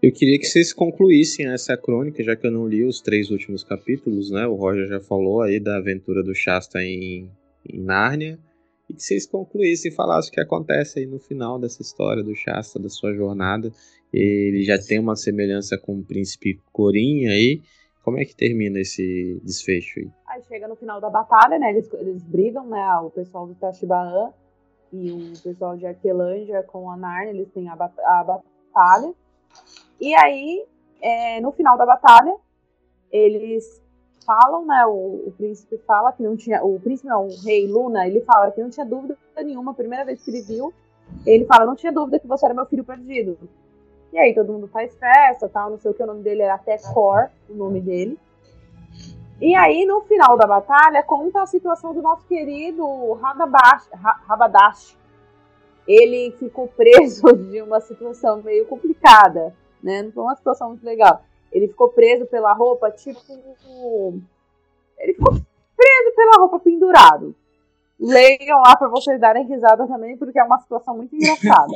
[0.03, 3.63] Eu queria que vocês concluíssem essa crônica, já que eu não li os três últimos
[3.63, 4.45] capítulos, né?
[4.49, 7.31] O Roger já falou aí da aventura do Shasta em,
[7.69, 8.39] em Nárnia.
[8.89, 12.35] E que vocês concluíssem e falassem o que acontece aí no final dessa história do
[12.35, 13.71] Shasta, da sua jornada.
[14.13, 17.63] Ele já tem uma semelhança com o príncipe Corinha aí.
[18.05, 20.11] Como é que termina esse desfecho aí?
[20.27, 21.71] Aí chega no final da batalha, né?
[21.71, 22.95] Eles, eles brigam, né?
[22.97, 24.33] O pessoal do Tachibaan
[24.93, 29.15] e o pessoal de Arquelândia com a Narnia, eles têm a, a batalha.
[30.01, 30.67] E aí,
[31.01, 32.35] é, no final da batalha,
[33.11, 33.82] eles
[34.23, 34.85] falam, né?
[34.87, 36.65] O, o príncipe fala que não tinha.
[36.65, 40.05] O príncipe não, o rei Luna, ele fala que não tinha dúvida nenhuma, a primeira
[40.05, 40.73] vez que ele viu,
[41.27, 43.39] ele fala, não tinha dúvida que você era meu filho perdido.
[44.13, 46.55] E aí todo mundo faz festa, tal, não sei o que, o nome dele era
[46.55, 48.19] até Cor, o nome dele.
[49.41, 54.97] E aí, no final da batalha, conta a situação do nosso querido Rabadash.
[55.87, 59.53] Ele ficou preso de uma situação meio complicada,
[59.83, 60.03] né?
[60.03, 61.25] Não foi uma situação muito legal.
[61.53, 63.21] Ele ficou preso pela roupa, tipo.
[64.99, 67.35] Ele ficou preso pela roupa pendurado.
[68.01, 71.73] Leiam lá para vocês darem risada também, porque é uma situação muito engraçada.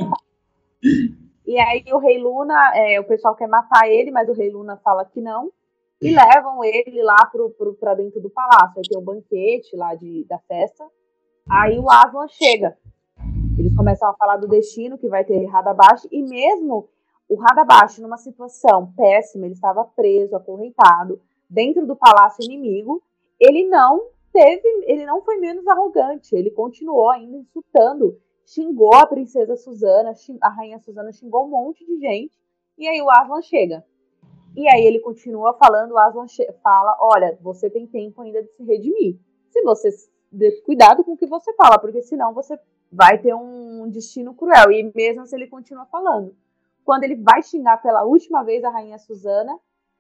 [1.46, 4.76] E aí o Rei Luna, é, o pessoal quer matar ele, mas o Rei Luna
[4.78, 5.52] fala que não.
[6.02, 8.78] E levam ele lá pro, pro, pra dentro do palácio.
[8.78, 10.84] Aí tem um banquete lá de, da festa.
[11.48, 12.76] Aí o Aslan chega.
[13.58, 16.06] Eles começam a falar do destino que vai ter Radabash.
[16.10, 16.88] E mesmo
[17.28, 23.02] o Radabash, numa situação péssima, ele estava preso, acorrentado, dentro do palácio inimigo.
[23.40, 26.34] Ele não teve, ele não foi menos arrogante.
[26.34, 28.16] Ele continuou ainda insultando
[28.46, 32.38] xingou a princesa Susana, a rainha Susana xingou um monte de gente,
[32.78, 33.84] e aí o Aslan chega.
[34.54, 36.26] E aí ele continua falando, o Aslan
[36.62, 39.18] fala, olha, você tem tempo ainda de se redimir.
[39.50, 39.90] Se você
[40.64, 42.58] cuidado com o que você fala, porque senão você
[42.90, 44.70] vai ter um destino cruel.
[44.70, 46.34] E mesmo se ele continua falando,
[46.86, 49.58] quando ele vai xingar pela última vez a rainha Susana,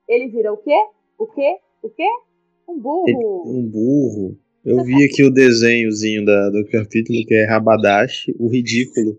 [0.08, 0.78] ele vira o quê?
[1.18, 1.58] O quê?
[1.82, 2.08] O quê?
[2.68, 3.42] Um burro.
[3.44, 4.38] Um burro.
[4.64, 9.18] Eu vi aqui o desenhozinho da- do capítulo que é Rabadash, o ridículo.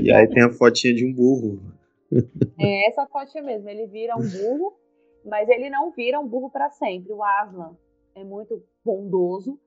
[0.00, 1.60] E aí tem a fotinha de um burro.
[2.58, 3.68] É essa fotinha mesmo.
[3.68, 4.74] Ele vira um burro,
[5.24, 7.12] mas ele não vira um burro para sempre.
[7.12, 7.76] O Aslan
[8.14, 9.58] é muito bondoso.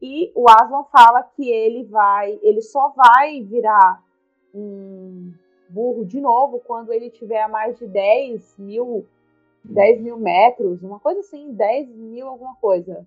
[0.00, 4.02] E o Aslan fala que ele vai, ele só vai virar
[4.54, 5.30] um
[5.70, 9.06] burro de novo quando ele tiver a mais de 10 mil,
[9.64, 13.06] 10 mil metros, uma coisa assim, 10 mil alguma coisa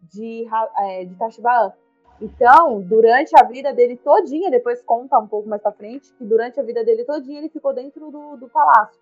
[0.00, 0.46] de,
[0.78, 1.72] é, de Tachibaan.
[2.20, 6.60] Então, durante a vida dele todinha, depois conta um pouco mais pra frente, que durante
[6.60, 9.00] a vida dele todinha ele ficou dentro do, do palácio.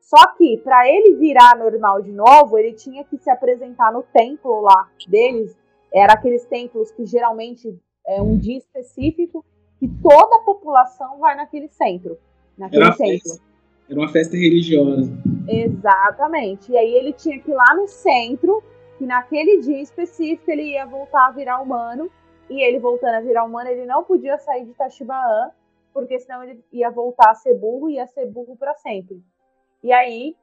[0.00, 4.60] Só que, para ele virar normal de novo, ele tinha que se apresentar no templo
[4.60, 5.56] lá deles.
[5.92, 9.44] Era aqueles templos que geralmente é um dia específico
[9.82, 12.16] que toda a população vai naquele centro.
[12.56, 13.18] Naquele Era templo.
[13.18, 13.42] festa.
[13.90, 15.10] Era uma festa religiosa.
[15.48, 16.70] Exatamente.
[16.70, 18.62] E aí ele tinha que ir lá no centro,
[18.96, 22.08] que naquele dia específico ele ia voltar a virar humano.
[22.48, 25.50] E ele voltando a virar humano, ele não podia sair de Tachibaan,
[25.92, 29.20] porque senão ele ia voltar a ser burro e ia ser burro para sempre.
[29.82, 30.36] E aí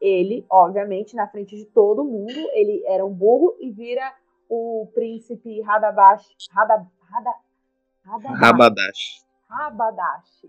[0.00, 4.14] ele, obviamente, na frente de todo mundo, ele era um burro e vira
[4.48, 7.34] o príncipe Radabash, Rada, Rada,
[8.04, 9.24] Radabash, Rabadash.
[9.48, 10.46] Rabadash.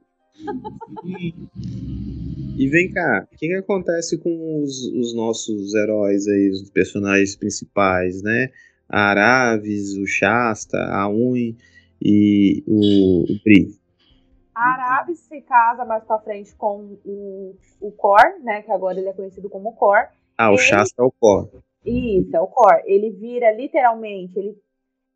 [2.58, 7.36] E vem cá, o que, que acontece com os, os nossos heróis aí, os personagens
[7.36, 8.50] principais, né?
[8.88, 11.56] A Aravis, o Shasta, a Un
[12.02, 13.76] e o, o Bri.
[14.54, 18.62] A Arabi se casa mais pra frente com o, o Cor, né?
[18.62, 20.08] Que agora ele é conhecido como Cor.
[20.38, 21.50] Ah, o Ele- Shasta é o Cor.
[21.86, 22.82] Isso, é o Cor.
[22.86, 24.56] Ele vira literalmente, ele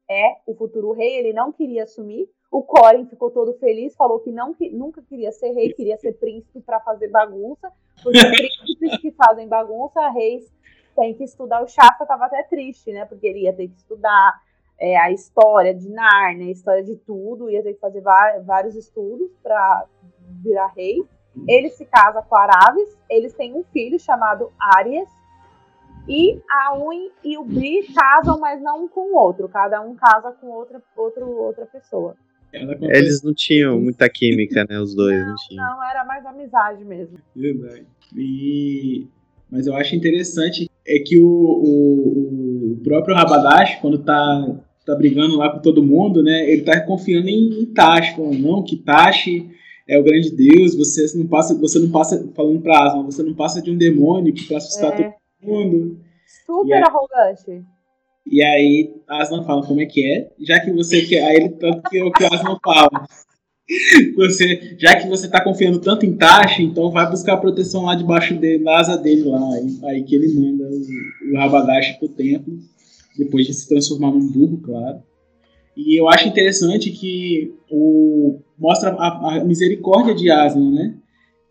[0.09, 2.27] é o futuro rei, ele não queria assumir.
[2.51, 6.13] O Corin ficou todo feliz, falou que, não, que nunca queria ser rei, queria ser
[6.13, 7.71] príncipe para fazer bagunça,
[8.01, 10.51] porque príncipes que fazem bagunça, reis
[10.95, 11.61] têm que estudar.
[11.61, 13.05] O Shasta estava até triste, né?
[13.05, 14.41] Porque ele ia ter que estudar
[14.79, 19.29] é, a história de Narnia, a história de tudo, ia ter que fazer vários estudos
[19.43, 19.85] para
[20.41, 21.03] virar rei.
[21.47, 25.09] Ele se casa com a Aravis, eles têm um filho chamado Arias,
[26.07, 29.47] e a Un e o Bri casam, mas não um com o outro.
[29.49, 32.15] Cada um casa com outra, outro, outra pessoa.
[32.51, 34.79] Eles não tinham muita química, né?
[34.79, 35.63] Os dois não tinham.
[35.63, 37.17] Não, era mais amizade mesmo.
[37.35, 37.85] Verdade.
[38.15, 39.07] E...
[39.51, 44.55] Mas eu acho interessante é que o, o, o próprio Rabadash, quando tá,
[44.85, 46.49] tá brigando lá com todo mundo, né?
[46.49, 49.49] Ele tá confiando em, em Tashi, falando, não, que Tashi
[49.87, 53.33] é o grande Deus, você não passa, você não passa falando pra Aslan, você não
[53.33, 55.03] passa de um demônio pra assustar É.
[55.03, 55.99] todo mundo.
[56.45, 57.65] Super aí- arrogante.
[58.31, 61.89] E aí Aslan fala como é que é, já que você quer, aí ele tanto
[61.89, 63.07] que o que o Aslan fala.
[64.15, 68.35] Você, já que você tá confiando tanto em Tashi, então vai buscar proteção lá debaixo
[68.35, 69.39] dele, na asa dele lá.
[69.53, 72.57] Aí, aí que ele manda o, o Rabadashi pro templo,
[73.17, 75.03] depois de se transformar num burro, claro.
[75.77, 80.95] E eu acho interessante que o, mostra a, a misericórdia de Aslan, né?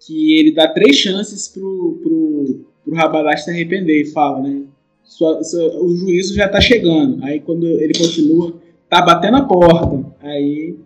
[0.04, 4.62] Que ele dá três chances pro, pro, pro Rabadashi se arrepender e fala, né?
[5.04, 7.22] Sua- sua- o juízo já tá chegando.
[7.24, 8.54] Aí quando ele continua,
[8.88, 10.04] tá batendo a porta.
[10.20, 10.76] Aí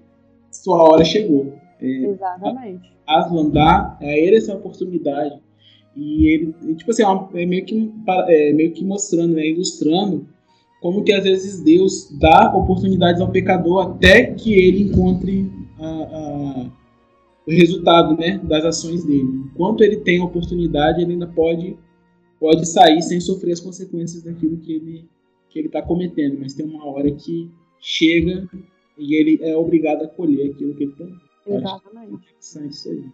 [0.51, 1.55] sua hora chegou.
[1.81, 2.93] Exatamente.
[3.07, 5.35] Aslan dá a ele essa oportunidade.
[5.97, 7.93] E ele, tipo assim, é é meio que,
[8.29, 10.27] é meio que mostrando, né, ilustrando
[10.81, 16.67] como que às vezes Deus dá oportunidades ao pecador até que ele encontre a- a-
[17.47, 19.29] o resultado né, das ações dele.
[19.53, 21.77] Enquanto ele tem a oportunidade, ele ainda pode,
[22.43, 25.05] pode sair sem sofrer as consequências daquilo que ele
[25.49, 26.39] que ele está cometendo.
[26.41, 27.49] Mas tem uma hora que
[27.81, 28.49] chega
[28.99, 31.07] e ele é obrigado a colher aquilo que ele está
[31.47, 32.15] Exatamente.
[32.15, 33.05] interessante isso aí.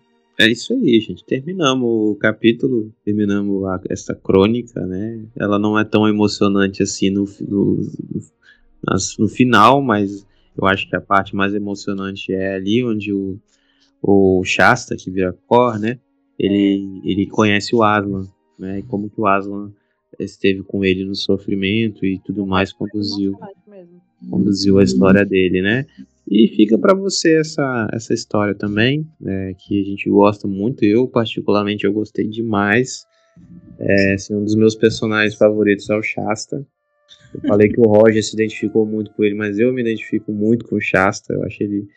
[0.40, 1.24] É isso aí, gente.
[1.24, 5.20] Terminamos o capítulo, terminamos a- essa crônica, né?
[5.36, 10.24] Ela não é tão emocionante assim no, no, no, no final, mas
[10.56, 13.36] eu acho que a parte mais emocionante é ali onde o,
[14.00, 15.98] o Shasta, que vira Cor, né?
[16.38, 18.28] Ele, ele conhece o Aslan,
[18.58, 18.80] né?
[18.80, 19.72] E como que o Aslan
[20.18, 23.38] esteve com ele no sofrimento e tudo mais, conduziu
[24.28, 25.86] conduziu a história dele, né?
[26.30, 30.84] E fica para você essa, essa história também, né, que a gente gosta muito.
[30.84, 33.06] Eu, particularmente, eu gostei demais.
[33.78, 36.66] É, assim, um dos meus personagens favoritos é o Shasta.
[37.32, 40.66] Eu falei que o Roger se identificou muito com ele, mas eu me identifico muito
[40.66, 41.32] com o Shasta.
[41.32, 41.88] Eu acho ele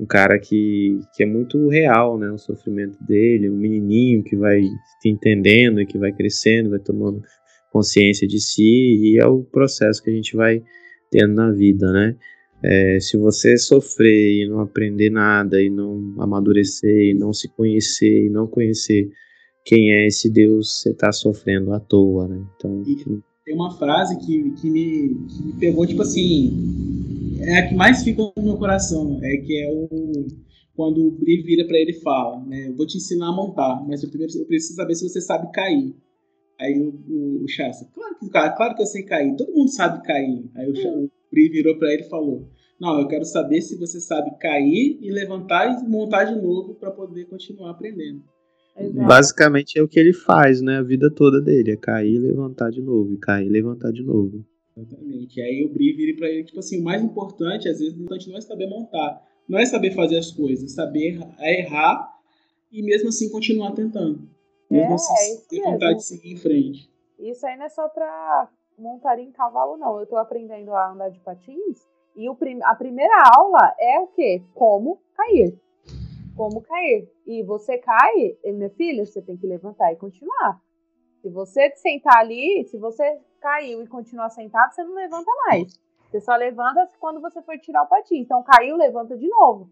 [0.00, 2.30] um cara que, que é muito real, né?
[2.30, 4.62] O sofrimento dele, um menininho que vai
[5.02, 7.20] se entendendo e que vai crescendo, vai tomando
[7.70, 10.62] consciência de si, e é o processo que a gente vai
[11.10, 12.16] tendo na vida, né?
[12.62, 18.26] É, se você sofrer e não aprender nada, e não amadurecer, e não se conhecer,
[18.26, 19.08] e não conhecer
[19.64, 22.42] quem é esse Deus, você está sofrendo à toa, né?
[22.56, 22.96] Então, E-
[23.44, 26.89] Tem uma frase que, que, me, que me pegou, tipo assim,
[27.42, 30.26] é a que mais fica no meu coração, é que é o
[30.74, 33.84] quando o Bri vira pra ele e fala, né, eu vou te ensinar a montar,
[33.86, 35.94] mas eu primeiro eu preciso saber se você sabe cair.
[36.58, 40.02] Aí o, o, o Shasta, claro que, claro que eu sei cair, todo mundo sabe
[40.02, 40.50] cair.
[40.54, 42.48] Aí o, o Bri virou pra ele e falou,
[42.80, 46.90] não, eu quero saber se você sabe cair e levantar e montar de novo pra
[46.90, 48.22] poder continuar aprendendo.
[48.78, 49.06] Exato.
[49.06, 50.78] basicamente é o que ele faz, né?
[50.78, 54.02] A vida toda dele, é cair e levantar de novo, e cair e levantar de
[54.02, 54.44] novo.
[54.76, 55.40] Exatamente.
[55.42, 58.28] Aí o Bri vira pra ele, tipo assim, o mais importante, às vezes, o importante
[58.30, 62.16] não é saber montar, não é saber fazer as coisas, saber é errar
[62.72, 64.28] e mesmo assim continuar tentando.
[64.70, 65.72] Mesmo É, assim, é isso ter mesmo.
[65.72, 66.90] vontade de seguir em frente.
[67.18, 68.48] Isso aí não é só pra
[68.78, 69.98] montar em cavalo, não.
[70.00, 71.86] Eu tô aprendendo a andar de patins
[72.16, 74.42] e o prim- a primeira aula é o quê?
[74.54, 75.58] Como cair.
[76.36, 77.08] Como cair.
[77.26, 80.62] E você cai, e, minha filha, você tem que levantar e continuar.
[81.20, 85.78] Se você sentar ali, se você caiu e continuar sentado, você não levanta mais.
[86.10, 88.24] Você só levanta quando você for tirar o patins.
[88.24, 89.70] Então caiu, levanta de novo.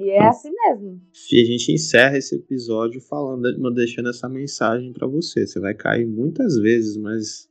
[0.00, 1.00] E é assim mesmo.
[1.32, 5.44] E a gente encerra esse episódio falando, deixando essa mensagem pra você.
[5.44, 7.48] Você vai cair muitas vezes, mas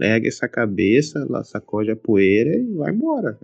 [0.00, 3.38] ergue essa cabeça, sacode a poeira e vai embora.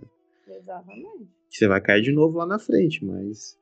[0.47, 1.27] Exatamente.
[1.47, 3.55] Você vai cair de novo lá na frente, mas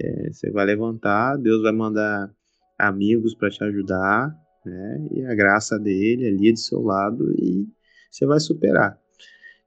[0.00, 2.32] é, você vai levantar, Deus vai mandar
[2.78, 4.32] amigos pra te ajudar,
[4.64, 5.08] né?
[5.10, 7.66] E a graça dele ali do seu lado e
[8.10, 8.98] você vai superar.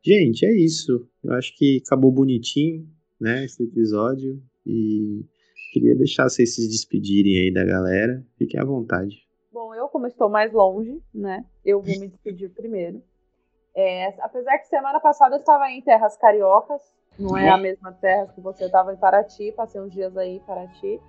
[0.04, 1.08] Gente, é isso.
[1.24, 2.88] Eu acho que acabou bonitinho,
[3.20, 3.46] né?
[3.46, 5.26] Esse episódio e
[5.74, 8.24] queria deixar vocês se despedirem aí da galera.
[8.38, 9.26] Fiquem à vontade.
[9.52, 11.46] Bom, eu, como estou mais longe, né?
[11.64, 13.02] Eu vou me despedir primeiro.
[13.76, 16.82] É, apesar que semana passada eu estava em terras cariocas,
[17.18, 20.40] não é a mesma terra que você estava em Paraty, passei uns dias aí em
[20.40, 21.00] Paraty.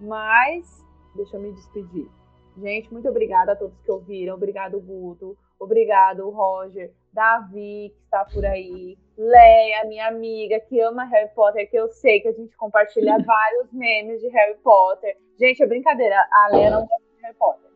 [0.00, 0.84] Mas,
[1.14, 2.08] deixa eu me despedir.
[2.56, 4.34] Gente, muito obrigada a todos que ouviram.
[4.34, 5.36] Obrigado, Guto.
[5.58, 6.92] Obrigado, Roger.
[7.12, 8.98] Davi, que está por aí.
[9.16, 13.72] Leia, minha amiga, que ama Harry Potter, que eu sei que a gente compartilha vários
[13.72, 15.16] memes de Harry Potter.
[15.38, 16.16] Gente, é brincadeira.
[16.32, 17.70] A Leia não gosta de Harry Potter.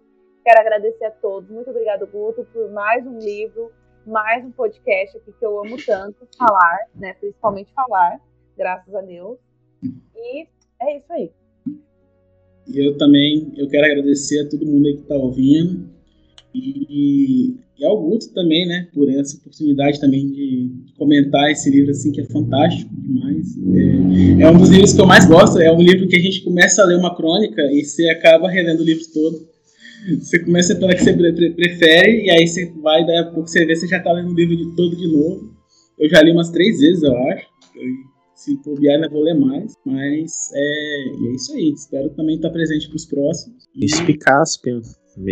[0.45, 1.51] Quero agradecer a todos.
[1.51, 3.73] Muito obrigado, Guto, por mais um livro,
[4.07, 7.15] mais um podcast aqui que eu amo tanto falar, né?
[7.15, 8.21] Principalmente falar,
[8.57, 9.39] graças a Deus.
[10.15, 10.49] E
[10.81, 11.33] é isso aí.
[12.69, 15.89] E eu também, eu quero agradecer a todo mundo aí que está ouvindo.
[16.55, 18.89] E, e ao Guto também, né?
[18.93, 23.57] Por essa oportunidade também de comentar esse livro, assim, que é fantástico demais.
[24.39, 25.61] É, é um dos livros que eu mais gosto.
[25.61, 28.81] É um livro que a gente começa a ler uma crônica e você acaba relendo
[28.81, 29.47] o livro todo.
[30.21, 33.65] Você começa pela que você pre prefere, e aí você vai, daí a pouco você
[33.65, 35.51] vê, você já tá lendo o livro de todo de novo.
[35.99, 37.47] Eu já li umas três vezes, eu acho.
[38.37, 39.75] Se bobear, ainda vou ler mais.
[39.85, 41.73] Mas é, é isso aí.
[41.73, 43.67] Espero também estar presente para os próximos.
[44.05, 44.61] Ficasse,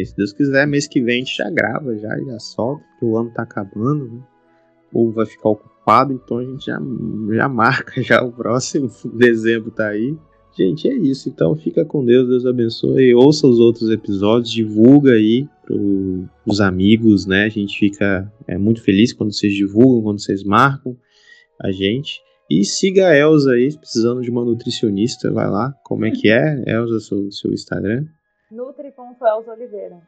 [0.05, 3.17] Se Deus quiser, mês que vem a gente já grava, já, já solta, porque o
[3.17, 4.23] ano tá acabando, né?
[4.89, 6.81] O povo vai ficar ocupado, então a gente já,
[7.33, 10.17] já marca já o próximo dezembro tá aí.
[10.57, 11.29] Gente, é isso.
[11.29, 13.13] Então fica com Deus, Deus abençoe.
[13.15, 15.77] Ouça os outros episódios, divulga aí para
[16.47, 17.45] os amigos, né?
[17.45, 20.97] A gente fica é, muito feliz quando vocês divulgam, quando vocês marcam
[21.61, 22.21] a gente.
[22.51, 25.73] E siga a Elza aí, precisando de uma nutricionista, vai lá.
[25.83, 28.05] Como é que é, Elza, seu, seu Instagram?
[28.51, 30.01] Nutri.elza Oliveira.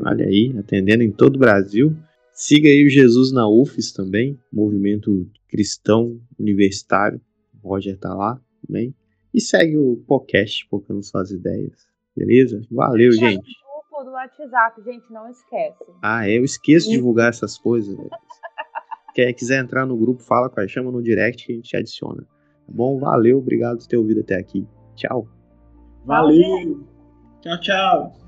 [0.00, 1.96] Olha aí, atendendo em todo o Brasil.
[2.32, 7.20] Siga aí o Jesus na UFES também, movimento cristão universitário.
[7.62, 8.94] O Roger tá lá também.
[9.32, 11.86] E segue o podcast, Focando Suas Ideias.
[12.16, 12.60] Beleza?
[12.70, 13.38] Valeu, gente.
[13.38, 15.84] O grupo do WhatsApp, gente, não esquece.
[16.02, 18.10] Ah, é, eu esqueço de divulgar essas coisas, velho.
[19.14, 22.22] Quem quiser entrar no grupo, fala com a chama no direct que a gente adiciona.
[22.22, 22.98] Tá bom?
[22.98, 24.66] Valeu, obrigado por ter ouvido até aqui.
[24.94, 25.28] Tchau.
[26.04, 26.86] Valeu.
[27.40, 28.21] Tchau, tchau.